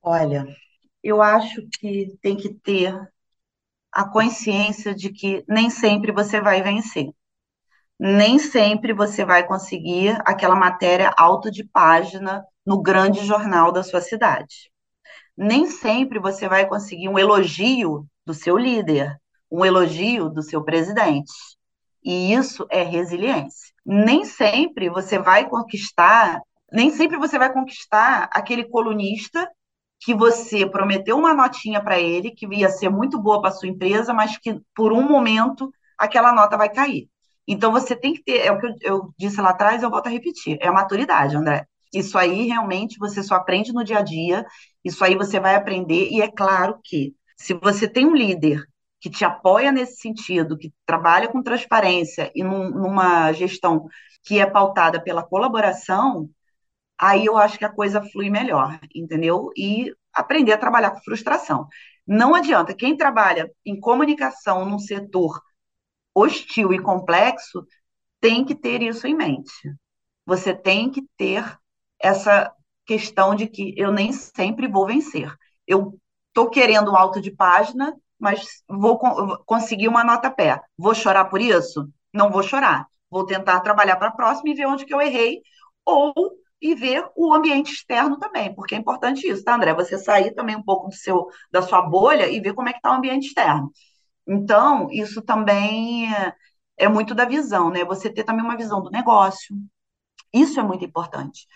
Olha, 0.00 0.46
eu 1.02 1.20
acho 1.20 1.66
que 1.80 2.16
tem 2.22 2.36
que 2.36 2.54
ter 2.54 2.94
a 3.90 4.08
consciência 4.08 4.94
de 4.94 5.10
que 5.10 5.44
nem 5.48 5.68
sempre 5.68 6.12
você 6.12 6.40
vai 6.40 6.62
vencer. 6.62 7.08
Nem 7.98 8.38
sempre 8.38 8.92
você 8.92 9.24
vai 9.24 9.46
conseguir 9.46 10.16
aquela 10.24 10.56
matéria 10.56 11.12
alto 11.16 11.50
de 11.50 11.64
página 11.64 12.44
no 12.64 12.80
grande 12.80 13.24
jornal 13.24 13.72
da 13.72 13.82
sua 13.82 14.00
cidade. 14.00 14.70
Nem 15.36 15.66
sempre 15.66 16.18
você 16.18 16.48
vai 16.48 16.66
conseguir 16.66 17.08
um 17.08 17.18
elogio 17.18 18.06
do 18.24 18.34
seu 18.34 18.56
líder, 18.56 19.16
um 19.50 19.64
elogio 19.64 20.28
do 20.28 20.42
seu 20.42 20.62
presidente. 20.62 21.32
E 22.04 22.32
isso 22.32 22.66
é 22.70 22.82
resiliência. 22.82 23.72
Nem 23.84 24.24
sempre 24.24 24.88
você 24.88 25.18
vai 25.18 25.48
conquistar, 25.48 26.40
nem 26.72 26.90
sempre 26.90 27.16
você 27.16 27.38
vai 27.38 27.52
conquistar 27.52 28.28
aquele 28.32 28.64
colunista 28.64 29.48
que 30.00 30.14
você 30.14 30.66
prometeu 30.66 31.16
uma 31.16 31.32
notinha 31.32 31.82
para 31.82 31.98
ele 31.98 32.32
que 32.32 32.46
ia 32.46 32.68
ser 32.68 32.88
muito 32.88 33.20
boa 33.20 33.40
para 33.40 33.52
sua 33.52 33.68
empresa, 33.68 34.12
mas 34.12 34.36
que 34.36 34.60
por 34.74 34.92
um 34.92 35.02
momento 35.02 35.72
aquela 35.96 36.32
nota 36.32 36.56
vai 36.56 36.68
cair. 36.68 37.08
Então 37.46 37.70
você 37.72 37.94
tem 37.94 38.14
que 38.14 38.22
ter, 38.22 38.38
é 38.38 38.52
o 38.52 38.58
que 38.58 38.66
eu, 38.66 38.74
eu 38.82 39.14
disse 39.18 39.40
lá 39.40 39.50
atrás, 39.50 39.82
eu 39.82 39.90
volto 39.90 40.06
a 40.08 40.10
repetir, 40.10 40.58
é 40.60 40.68
a 40.68 40.72
maturidade, 40.72 41.36
André. 41.36 41.66
Isso 41.92 42.16
aí 42.18 42.46
realmente 42.46 42.98
você 42.98 43.22
só 43.22 43.34
aprende 43.36 43.72
no 43.72 43.84
dia 43.84 43.98
a 43.98 44.02
dia, 44.02 44.46
isso 44.84 45.04
aí 45.04 45.14
você 45.16 45.38
vai 45.38 45.54
aprender, 45.54 46.08
e 46.10 46.22
é 46.22 46.30
claro 46.30 46.78
que 46.82 47.14
se 47.36 47.54
você 47.54 47.88
tem 47.88 48.06
um 48.06 48.14
líder 48.14 48.62
que 49.00 49.10
te 49.10 49.24
apoia 49.24 49.72
nesse 49.72 49.96
sentido, 49.96 50.56
que 50.56 50.72
trabalha 50.86 51.28
com 51.28 51.42
transparência 51.42 52.30
e 52.34 52.42
num, 52.44 52.70
numa 52.70 53.32
gestão 53.32 53.88
que 54.24 54.38
é 54.38 54.46
pautada 54.46 55.02
pela 55.02 55.22
colaboração, 55.24 56.30
aí 56.98 57.26
eu 57.26 57.36
acho 57.36 57.58
que 57.58 57.64
a 57.64 57.72
coisa 57.72 58.02
flui 58.02 58.30
melhor, 58.30 58.78
entendeu? 58.94 59.50
E 59.56 59.92
aprender 60.14 60.52
a 60.52 60.58
trabalhar 60.58 60.92
com 60.92 61.02
frustração. 61.02 61.66
Não 62.06 62.34
adianta, 62.34 62.74
quem 62.74 62.96
trabalha 62.96 63.50
em 63.64 63.78
comunicação 63.78 64.64
num 64.64 64.78
setor 64.78 65.40
hostil 66.14 66.72
e 66.72 66.80
complexo 66.80 67.66
tem 68.20 68.44
que 68.44 68.54
ter 68.54 68.82
isso 68.82 69.06
em 69.06 69.16
mente. 69.16 69.52
Você 70.26 70.54
tem 70.54 70.90
que 70.90 71.02
ter 71.16 71.58
essa 72.02 72.52
questão 72.86 73.34
de 73.34 73.46
que 73.46 73.74
eu 73.76 73.92
nem 73.92 74.12
sempre 74.12 74.68
vou 74.68 74.86
vencer. 74.86 75.32
Eu 75.66 75.98
estou 76.28 76.50
querendo 76.50 76.92
um 76.92 76.96
alto 76.96 77.20
de 77.20 77.30
página, 77.30 77.94
mas 78.18 78.62
vou 78.68 78.98
conseguir 79.46 79.88
uma 79.88 80.04
nota 80.04 80.30
pé. 80.30 80.60
Vou 80.76 80.94
chorar 80.94 81.26
por 81.26 81.40
isso? 81.40 81.88
Não 82.12 82.30
vou 82.30 82.42
chorar. 82.42 82.86
Vou 83.10 83.26
tentar 83.26 83.60
trabalhar 83.60 83.96
para 83.96 84.08
a 84.08 84.12
próxima 84.12 84.50
e 84.50 84.54
ver 84.54 84.66
onde 84.66 84.84
que 84.84 84.94
eu 84.94 85.00
errei, 85.00 85.40
ou 85.84 86.12
e 86.60 86.74
ver 86.74 87.04
o 87.16 87.34
ambiente 87.34 87.72
externo 87.72 88.18
também, 88.18 88.54
porque 88.54 88.74
é 88.74 88.78
importante 88.78 89.26
isso, 89.28 89.42
tá, 89.42 89.56
André? 89.56 89.74
Você 89.74 89.98
sair 89.98 90.32
também 90.32 90.54
um 90.56 90.62
pouco 90.62 90.88
do 90.88 90.94
seu, 90.94 91.26
da 91.50 91.60
sua 91.60 91.82
bolha 91.82 92.28
e 92.28 92.40
ver 92.40 92.54
como 92.54 92.68
é 92.68 92.72
que 92.72 92.78
está 92.78 92.92
o 92.92 92.94
ambiente 92.94 93.26
externo. 93.26 93.72
Então, 94.26 94.88
isso 94.90 95.22
também 95.22 96.12
é, 96.14 96.34
é 96.76 96.88
muito 96.88 97.14
da 97.14 97.24
visão, 97.24 97.70
né? 97.70 97.84
Você 97.84 98.10
ter 98.12 98.24
também 98.24 98.44
uma 98.44 98.56
visão 98.56 98.82
do 98.82 98.90
negócio. 98.90 99.56
Isso 100.32 100.60
é 100.60 100.62
muito 100.62 100.84
importante. 100.84 101.46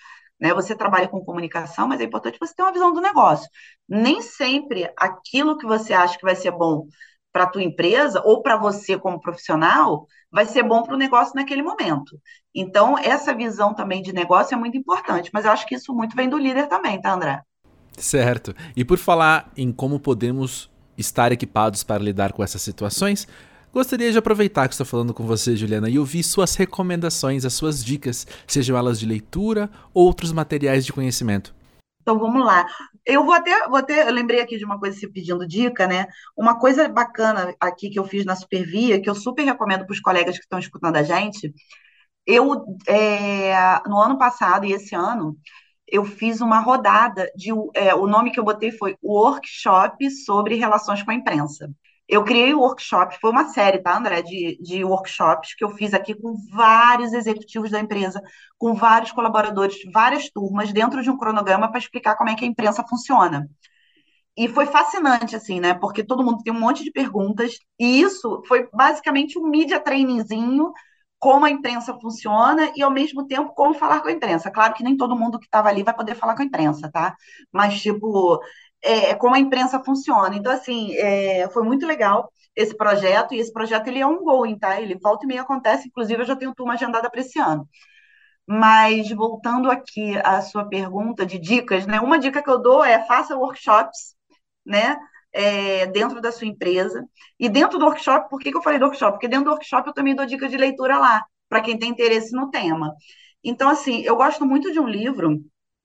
Né? 0.41 0.53
Você 0.55 0.75
trabalha 0.77 1.09
com 1.09 1.25
comunicação, 1.25 1.89
mas 1.89 2.01
é 2.01 2.05
importante 2.05 2.39
você 2.39 2.55
ter 2.55 2.63
uma 2.63 2.73
visão 2.73 2.93
do 2.93 3.01
negócio. 3.01 3.49
Nem 3.89 4.21
sempre 4.21 4.91
aquilo 4.97 5.57
que 5.57 5.67
você 5.67 5.93
acha 5.93 6.19
que 6.19 6.25
vai 6.25 6.37
ser 6.37 6.51
bom 6.51 6.87
para 7.33 7.45
a 7.45 7.49
tua 7.49 7.63
empresa 7.63 8.23
ou 8.25 8.43
para 8.43 8.57
você 8.57 8.99
como 8.99 9.21
profissional 9.21 10.07
vai 10.31 10.47
ser 10.47 10.63
bom 10.63 10.83
para 10.83 10.95
o 10.95 10.99
negócio 10.99 11.35
naquele 11.35 11.63
momento. 11.63 12.19
Então, 12.55 12.99
essa 12.99 13.35
visão 13.35 13.75
também 13.75 14.03
de 14.03 14.13
negócio 14.13 14.55
é 14.55 14.59
muito 14.59 14.77
importante, 14.77 15.31
mas 15.33 15.45
eu 15.45 15.51
acho 15.51 15.67
que 15.67 15.75
isso 15.75 15.95
muito 15.95 16.17
vem 16.17 16.29
do 16.29 16.39
líder 16.39 16.67
também, 16.67 17.01
tá, 17.01 17.13
André? 17.13 17.43
Certo. 17.97 18.55
E 18.75 18.85
por 18.85 18.99
falar 18.99 19.51
em 19.57 19.71
como 19.71 20.01
podemos 20.01 20.71
estar 20.97 21.33
equipados 21.33 21.85
para 21.85 22.03
lidar 22.03 22.33
com 22.33 22.43
essas 22.43 22.63
situações, 22.63 23.29
gostaria 23.77 24.11
de 24.11 24.17
aproveitar 24.17 24.69
que 24.69 24.73
estou 24.73 24.87
falando 24.87 25.13
com 25.13 25.27
você, 25.27 25.55
Juliana, 25.55 25.91
e 25.91 25.99
ouvir 25.99 26.23
suas 26.23 26.55
recomendações, 26.55 27.45
as 27.45 27.53
suas 27.53 27.85
dicas, 27.85 28.27
sejam 28.47 28.75
elas 28.75 28.99
de 28.99 29.05
leitura 29.05 29.69
ou 29.93 30.07
outros 30.07 30.33
materiais 30.33 30.87
de 30.87 30.95
conhecimento. 30.95 31.55
Então 32.01 32.19
vamos 32.19 32.43
lá. 32.43 32.67
Eu 33.05 33.23
vou 33.23 33.35
até, 33.35 33.69
vou 33.69 33.77
até, 33.77 34.09
eu 34.09 34.13
lembrei 34.15 34.41
aqui 34.41 34.57
de 34.57 34.65
uma 34.65 34.81
coisa 34.81 34.99
se 34.99 35.07
pedindo 35.13 35.47
dica, 35.47 35.87
né? 35.87 36.07
Uma 36.35 36.59
coisa 36.59 36.89
bacana 36.89 37.55
aqui 37.61 37.91
que 37.91 37.99
eu 37.99 38.05
fiz 38.05 38.25
na 38.25 38.35
Supervia, 38.35 38.99
que 38.99 39.11
eu 39.11 39.15
super 39.15 39.45
recomendo 39.45 39.85
para 39.85 39.93
os 39.93 40.01
colegas 40.01 40.37
que 40.37 40.45
estão 40.45 40.59
escutando 40.59 40.97
a 40.97 41.03
gente. 41.03 41.53
Eu, 42.25 42.65
é, 42.89 43.53
no 43.87 43.99
ano 43.99 44.17
passado 44.17 44.65
e 44.65 44.73
esse 44.73 44.95
ano, 44.95 45.37
eu 45.87 46.03
fiz 46.03 46.41
uma 46.41 46.61
rodada 46.61 47.31
de, 47.37 47.51
é, 47.75 47.95
o 47.95 48.07
nome 48.07 48.31
que 48.31 48.41
eu 48.41 48.45
botei 48.45 48.73
foi 48.73 48.97
Workshop 49.05 50.11
sobre 50.11 50.55
relações 50.55 51.03
com 51.03 51.11
a 51.11 51.15
imprensa. 51.15 51.71
Eu 52.09 52.25
criei 52.25 52.55
o 52.55 52.61
workshop, 52.61 53.19
foi 53.21 53.31
uma 53.31 53.49
série, 53.49 53.79
tá, 53.81 53.97
André, 53.97 54.23
de, 54.23 54.59
de 54.61 54.85
workshops 54.85 55.55
que 55.55 55.65
eu 55.65 55.71
fiz 55.71 55.93
aqui 55.93 56.15
com 56.15 56.37
vários 56.53 57.13
executivos 57.13 57.71
da 57.71 57.81
empresa, 57.81 58.23
com 58.59 58.75
vários 58.75 59.13
colaboradores, 59.13 59.77
várias 59.93 60.31
turmas, 60.31 60.73
dentro 60.73 61.03
de 61.03 61.11
um 61.11 61.17
cronograma 61.19 61.69
para 61.69 61.79
explicar 61.79 62.17
como 62.17 62.31
é 62.31 62.37
que 62.37 62.45
a 62.45 62.49
imprensa 62.49 62.85
funciona. 62.89 63.49
E 64.37 64.49
foi 64.49 64.67
fascinante, 64.67 65.35
assim, 65.35 65.61
né? 65.61 65.75
Porque 65.75 66.05
todo 66.05 66.23
mundo 66.23 66.43
tem 66.43 66.53
um 66.53 66.61
monte 66.61 66.85
de 66.85 66.93
perguntas, 66.93 67.59
e 67.79 68.01
isso 68.01 68.43
foi 68.47 68.69
basicamente 68.73 69.39
um 69.39 69.49
media 69.49 69.81
trainingzinho, 69.81 70.73
como 71.19 71.47
a 71.47 71.51
imprensa 71.51 71.99
funciona 71.99 72.71
e, 72.77 72.83
ao 72.83 72.91
mesmo 72.91 73.27
tempo, 73.27 73.55
como 73.55 73.73
falar 73.75 74.01
com 74.03 74.09
a 74.09 74.13
imprensa. 74.13 74.51
Claro 74.51 74.75
que 74.75 74.85
nem 74.85 74.97
todo 74.97 75.17
mundo 75.19 75.39
que 75.39 75.47
estava 75.47 75.69
ali 75.71 75.83
vai 75.83 75.95
poder 75.95 76.15
falar 76.15 76.37
com 76.37 76.43
a 76.43 76.45
imprensa, 76.45 76.91
tá? 76.93 77.17
Mas, 77.51 77.81
tipo, 77.81 78.39
é, 78.87 79.15
como 79.15 79.35
a 79.35 79.39
imprensa 79.39 79.83
funciona. 79.85 80.35
Então, 80.37 80.53
assim, 80.53 80.95
é, 80.97 81.49
foi 81.51 81.63
muito 81.65 81.87
legal 81.87 82.31
esse 82.55 82.77
projeto, 82.77 83.35
e 83.35 83.39
esse 83.39 83.53
projeto 83.53 83.89
ele 83.89 84.01
é 84.01 84.07
um 84.07 84.19
tá? 84.59 84.81
Ele 84.81 84.97
volta 84.99 85.25
e 85.25 85.29
meia 85.29 85.43
acontece, 85.43 85.89
inclusive 85.89 86.23
eu 86.23 86.27
já 86.27 86.37
tenho 86.37 86.55
turma 86.55 86.75
agendada 86.75 87.11
para 87.11 87.21
esse 87.21 87.39
ano. 87.39 87.69
Mas 88.47 89.11
voltando 89.13 89.71
aqui 89.71 90.17
à 90.25 90.41
sua 90.43 90.65
pergunta 90.69 91.27
de 91.27 91.39
dicas, 91.39 91.87
né? 91.87 92.01
Uma 92.01 92.19
dica 92.19 92.43
que 92.43 92.51
eu 92.51 92.61
dou 92.63 92.85
é 92.85 93.05
faça 93.07 93.37
workshops 93.37 94.17
né? 94.67 94.97
É, 95.33 95.87
dentro 95.87 96.21
da 96.21 96.33
sua 96.33 96.47
empresa. 96.47 97.05
E 97.39 97.49
dentro 97.49 97.79
do 97.79 97.85
workshop, 97.87 98.29
por 98.31 98.41
que, 98.41 98.51
que 98.51 98.57
eu 98.57 98.63
falei 98.63 98.79
do 98.79 98.87
workshop? 98.87 99.13
Porque 99.13 99.29
dentro 99.29 99.47
do 99.47 99.51
workshop 99.53 99.89
eu 99.89 99.95
também 99.95 100.15
dou 100.15 100.27
dica 100.27 100.49
de 100.49 100.57
leitura 100.57 100.99
lá, 100.99 101.25
para 101.49 101.61
quem 101.61 101.79
tem 101.79 101.91
interesse 101.91 102.35
no 102.35 102.51
tema. 102.51 102.95
Então, 103.45 103.69
assim, 103.69 104.03
eu 104.03 104.17
gosto 104.17 104.45
muito 104.47 104.73
de 104.73 104.81
um 104.81 104.89
livro 104.89 105.39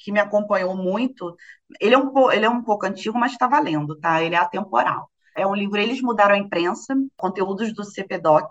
que 0.03 0.11
me 0.11 0.19
acompanhou 0.19 0.75
muito. 0.75 1.35
Ele 1.79 1.95
é 1.95 1.97
um, 1.97 2.31
ele 2.31 2.45
é 2.45 2.49
um 2.49 2.63
pouco 2.63 2.85
antigo, 2.85 3.17
mas 3.17 3.33
está 3.33 3.47
valendo, 3.47 3.97
tá? 3.99 4.21
Ele 4.21 4.35
é 4.35 4.37
atemporal. 4.37 5.09
É 5.35 5.45
um 5.47 5.55
livro, 5.55 5.79
eles 5.79 6.01
mudaram 6.01 6.35
a 6.35 6.37
imprensa, 6.37 6.95
conteúdos 7.17 7.73
do 7.73 7.83
CPDOC, 7.83 8.49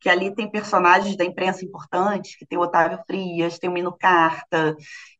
que 0.00 0.08
ali 0.08 0.34
tem 0.34 0.50
personagens 0.50 1.16
da 1.16 1.24
imprensa 1.24 1.64
importantes, 1.64 2.36
que 2.36 2.46
tem 2.46 2.58
o 2.58 2.62
Otávio 2.62 2.98
Frias, 3.06 3.58
tem 3.58 3.70
o 3.70 3.72
Mino 3.72 3.96
Carta, 3.96 4.76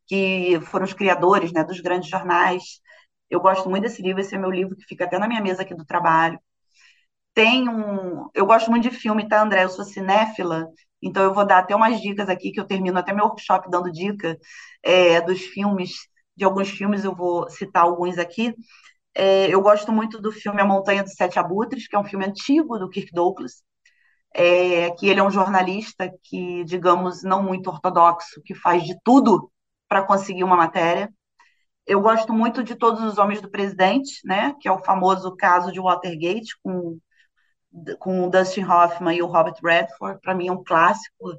que 0.06 0.60
foram 0.62 0.84
os 0.84 0.92
criadores 0.94 1.52
né, 1.52 1.64
dos 1.64 1.80
grandes 1.80 2.08
jornais. 2.08 2.80
Eu 3.30 3.40
gosto 3.40 3.68
muito 3.70 3.84
desse 3.84 4.02
livro, 4.02 4.20
esse 4.20 4.34
é 4.34 4.38
meu 4.38 4.50
livro 4.50 4.76
que 4.76 4.84
fica 4.84 5.04
até 5.04 5.18
na 5.18 5.28
minha 5.28 5.40
mesa 5.42 5.62
aqui 5.62 5.74
do 5.74 5.84
trabalho. 5.84 6.38
Tem 7.34 7.68
um. 7.68 8.28
Eu 8.34 8.46
gosto 8.46 8.70
muito 8.70 8.88
de 8.88 8.96
filme, 8.96 9.28
tá, 9.28 9.42
André? 9.42 9.64
Eu 9.64 9.68
sou 9.68 9.84
cinéfila, 9.84 10.68
então 11.04 11.22
eu 11.22 11.34
vou 11.34 11.46
dar 11.46 11.58
até 11.58 11.76
umas 11.76 12.00
dicas 12.00 12.28
aqui, 12.28 12.50
que 12.52 12.60
eu 12.60 12.66
termino 12.66 12.98
até 12.98 13.12
meu 13.12 13.26
workshop 13.26 13.70
dando 13.70 13.92
dica 13.92 14.38
é, 14.82 15.20
dos 15.20 15.40
filmes, 15.42 15.92
de 16.36 16.44
alguns 16.44 16.70
filmes, 16.70 17.04
eu 17.04 17.14
vou 17.14 17.48
citar 17.50 17.84
alguns 17.84 18.18
aqui. 18.18 18.54
É, 19.14 19.48
eu 19.48 19.60
gosto 19.62 19.92
muito 19.92 20.20
do 20.20 20.32
filme 20.32 20.60
A 20.60 20.66
Montanha 20.66 21.02
dos 21.04 21.14
Sete 21.14 21.38
Abutres, 21.38 21.86
que 21.88 21.96
é 21.96 21.98
um 21.98 22.04
filme 22.04 22.26
antigo 22.26 22.78
do 22.78 22.88
Kirk 22.88 23.12
Douglas, 23.12 23.62
é, 24.34 24.90
que 24.92 25.08
ele 25.08 25.20
é 25.20 25.22
um 25.22 25.30
jornalista 25.30 26.10
que, 26.24 26.64
digamos, 26.64 27.22
não 27.22 27.42
muito 27.42 27.70
ortodoxo, 27.70 28.42
que 28.44 28.54
faz 28.54 28.84
de 28.84 28.96
tudo 29.04 29.50
para 29.88 30.02
conseguir 30.02 30.44
uma 30.44 30.56
matéria. 30.56 31.12
Eu 31.86 32.00
gosto 32.00 32.32
muito 32.32 32.64
de 32.64 32.74
Todos 32.74 33.02
os 33.04 33.18
Homens 33.18 33.40
do 33.40 33.50
Presidente, 33.50 34.20
né, 34.24 34.54
que 34.60 34.68
é 34.68 34.72
o 34.72 34.82
famoso 34.82 35.36
caso 35.36 35.70
de 35.72 35.80
Watergate, 35.80 36.56
com, 36.62 36.98
com 37.98 38.26
o 38.26 38.30
Dustin 38.30 38.64
Hoffman 38.64 39.16
e 39.16 39.22
o 39.22 39.26
Robert 39.26 39.56
Redford. 39.62 40.20
Para 40.20 40.34
mim 40.34 40.48
é 40.48 40.52
um 40.52 40.62
clássico 40.62 41.38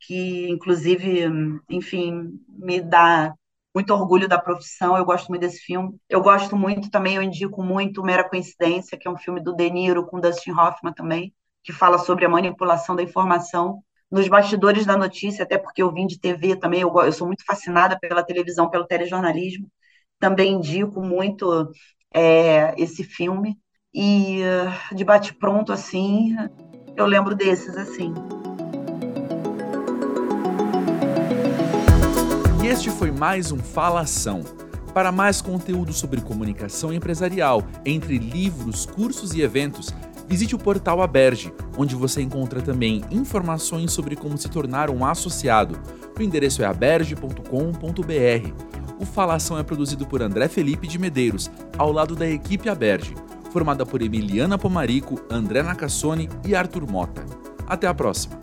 que, 0.00 0.48
inclusive, 0.48 1.24
enfim, 1.68 2.38
me 2.48 2.80
dá 2.80 3.34
muito 3.74 3.92
orgulho 3.92 4.28
da 4.28 4.38
profissão. 4.38 4.96
Eu 4.96 5.04
gosto 5.04 5.28
muito 5.28 5.42
desse 5.42 5.60
filme. 5.60 5.96
Eu 6.08 6.20
gosto 6.22 6.56
muito 6.56 6.90
também, 6.90 7.16
eu 7.16 7.22
indico 7.22 7.62
muito 7.62 8.02
Mera 8.02 8.28
Coincidência, 8.28 8.98
que 8.98 9.08
é 9.08 9.10
um 9.10 9.18
filme 9.18 9.40
do 9.42 9.54
De 9.54 9.70
Niro 9.70 10.06
com 10.06 10.20
Dustin 10.20 10.52
Hoffman 10.52 10.92
também, 10.92 11.34
que 11.62 11.72
fala 11.72 11.98
sobre 11.98 12.24
a 12.24 12.28
manipulação 12.28 12.96
da 12.96 13.02
informação 13.02 13.82
nos 14.10 14.28
bastidores 14.28 14.86
da 14.86 14.96
notícia, 14.96 15.42
até 15.44 15.58
porque 15.58 15.82
eu 15.82 15.92
vim 15.92 16.06
de 16.06 16.18
TV 16.18 16.56
também, 16.56 16.80
eu, 16.82 16.94
eu 17.00 17.12
sou 17.12 17.26
muito 17.26 17.44
fascinada 17.44 17.98
pela 17.98 18.22
televisão, 18.22 18.70
pelo 18.70 18.86
telejornalismo 18.86 19.68
também 20.18 20.54
indico 20.54 21.00
muito 21.00 21.70
é, 22.14 22.74
esse 22.80 23.04
filme. 23.04 23.58
E 23.98 24.42
de 24.92 25.02
bate-pronto, 25.04 25.72
assim, 25.72 26.36
eu 26.94 27.06
lembro 27.06 27.34
desses, 27.34 27.74
assim. 27.78 28.12
E 32.62 32.66
este 32.66 32.90
foi 32.90 33.10
mais 33.10 33.50
um 33.50 33.58
Falação. 33.58 34.42
Para 34.92 35.10
mais 35.10 35.40
conteúdo 35.40 35.94
sobre 35.94 36.20
comunicação 36.20 36.92
empresarial, 36.92 37.62
entre 37.86 38.18
livros, 38.18 38.84
cursos 38.84 39.32
e 39.34 39.40
eventos, 39.40 39.94
visite 40.28 40.54
o 40.54 40.58
portal 40.58 41.00
Aberge, 41.00 41.50
onde 41.78 41.94
você 41.94 42.20
encontra 42.20 42.60
também 42.60 43.02
informações 43.10 43.92
sobre 43.92 44.14
como 44.14 44.36
se 44.36 44.50
tornar 44.50 44.90
um 44.90 45.06
associado. 45.06 45.80
O 46.18 46.22
endereço 46.22 46.62
é 46.62 46.66
aberge.com.br. 46.66 47.40
O 49.00 49.06
Falação 49.06 49.58
é 49.58 49.62
produzido 49.62 50.06
por 50.06 50.20
André 50.20 50.48
Felipe 50.48 50.86
de 50.86 50.98
Medeiros, 50.98 51.50
ao 51.78 51.90
lado 51.90 52.14
da 52.14 52.26
equipe 52.26 52.68
Aberge, 52.68 53.14
formada 53.56 53.86
por 53.86 54.02
Emiliana 54.02 54.58
Pomarico, 54.58 55.18
André 55.30 55.62
Nacassone 55.62 56.28
e 56.44 56.54
Arthur 56.54 56.86
Mota. 56.86 57.24
Até 57.66 57.86
a 57.86 57.94
próxima! 57.94 58.38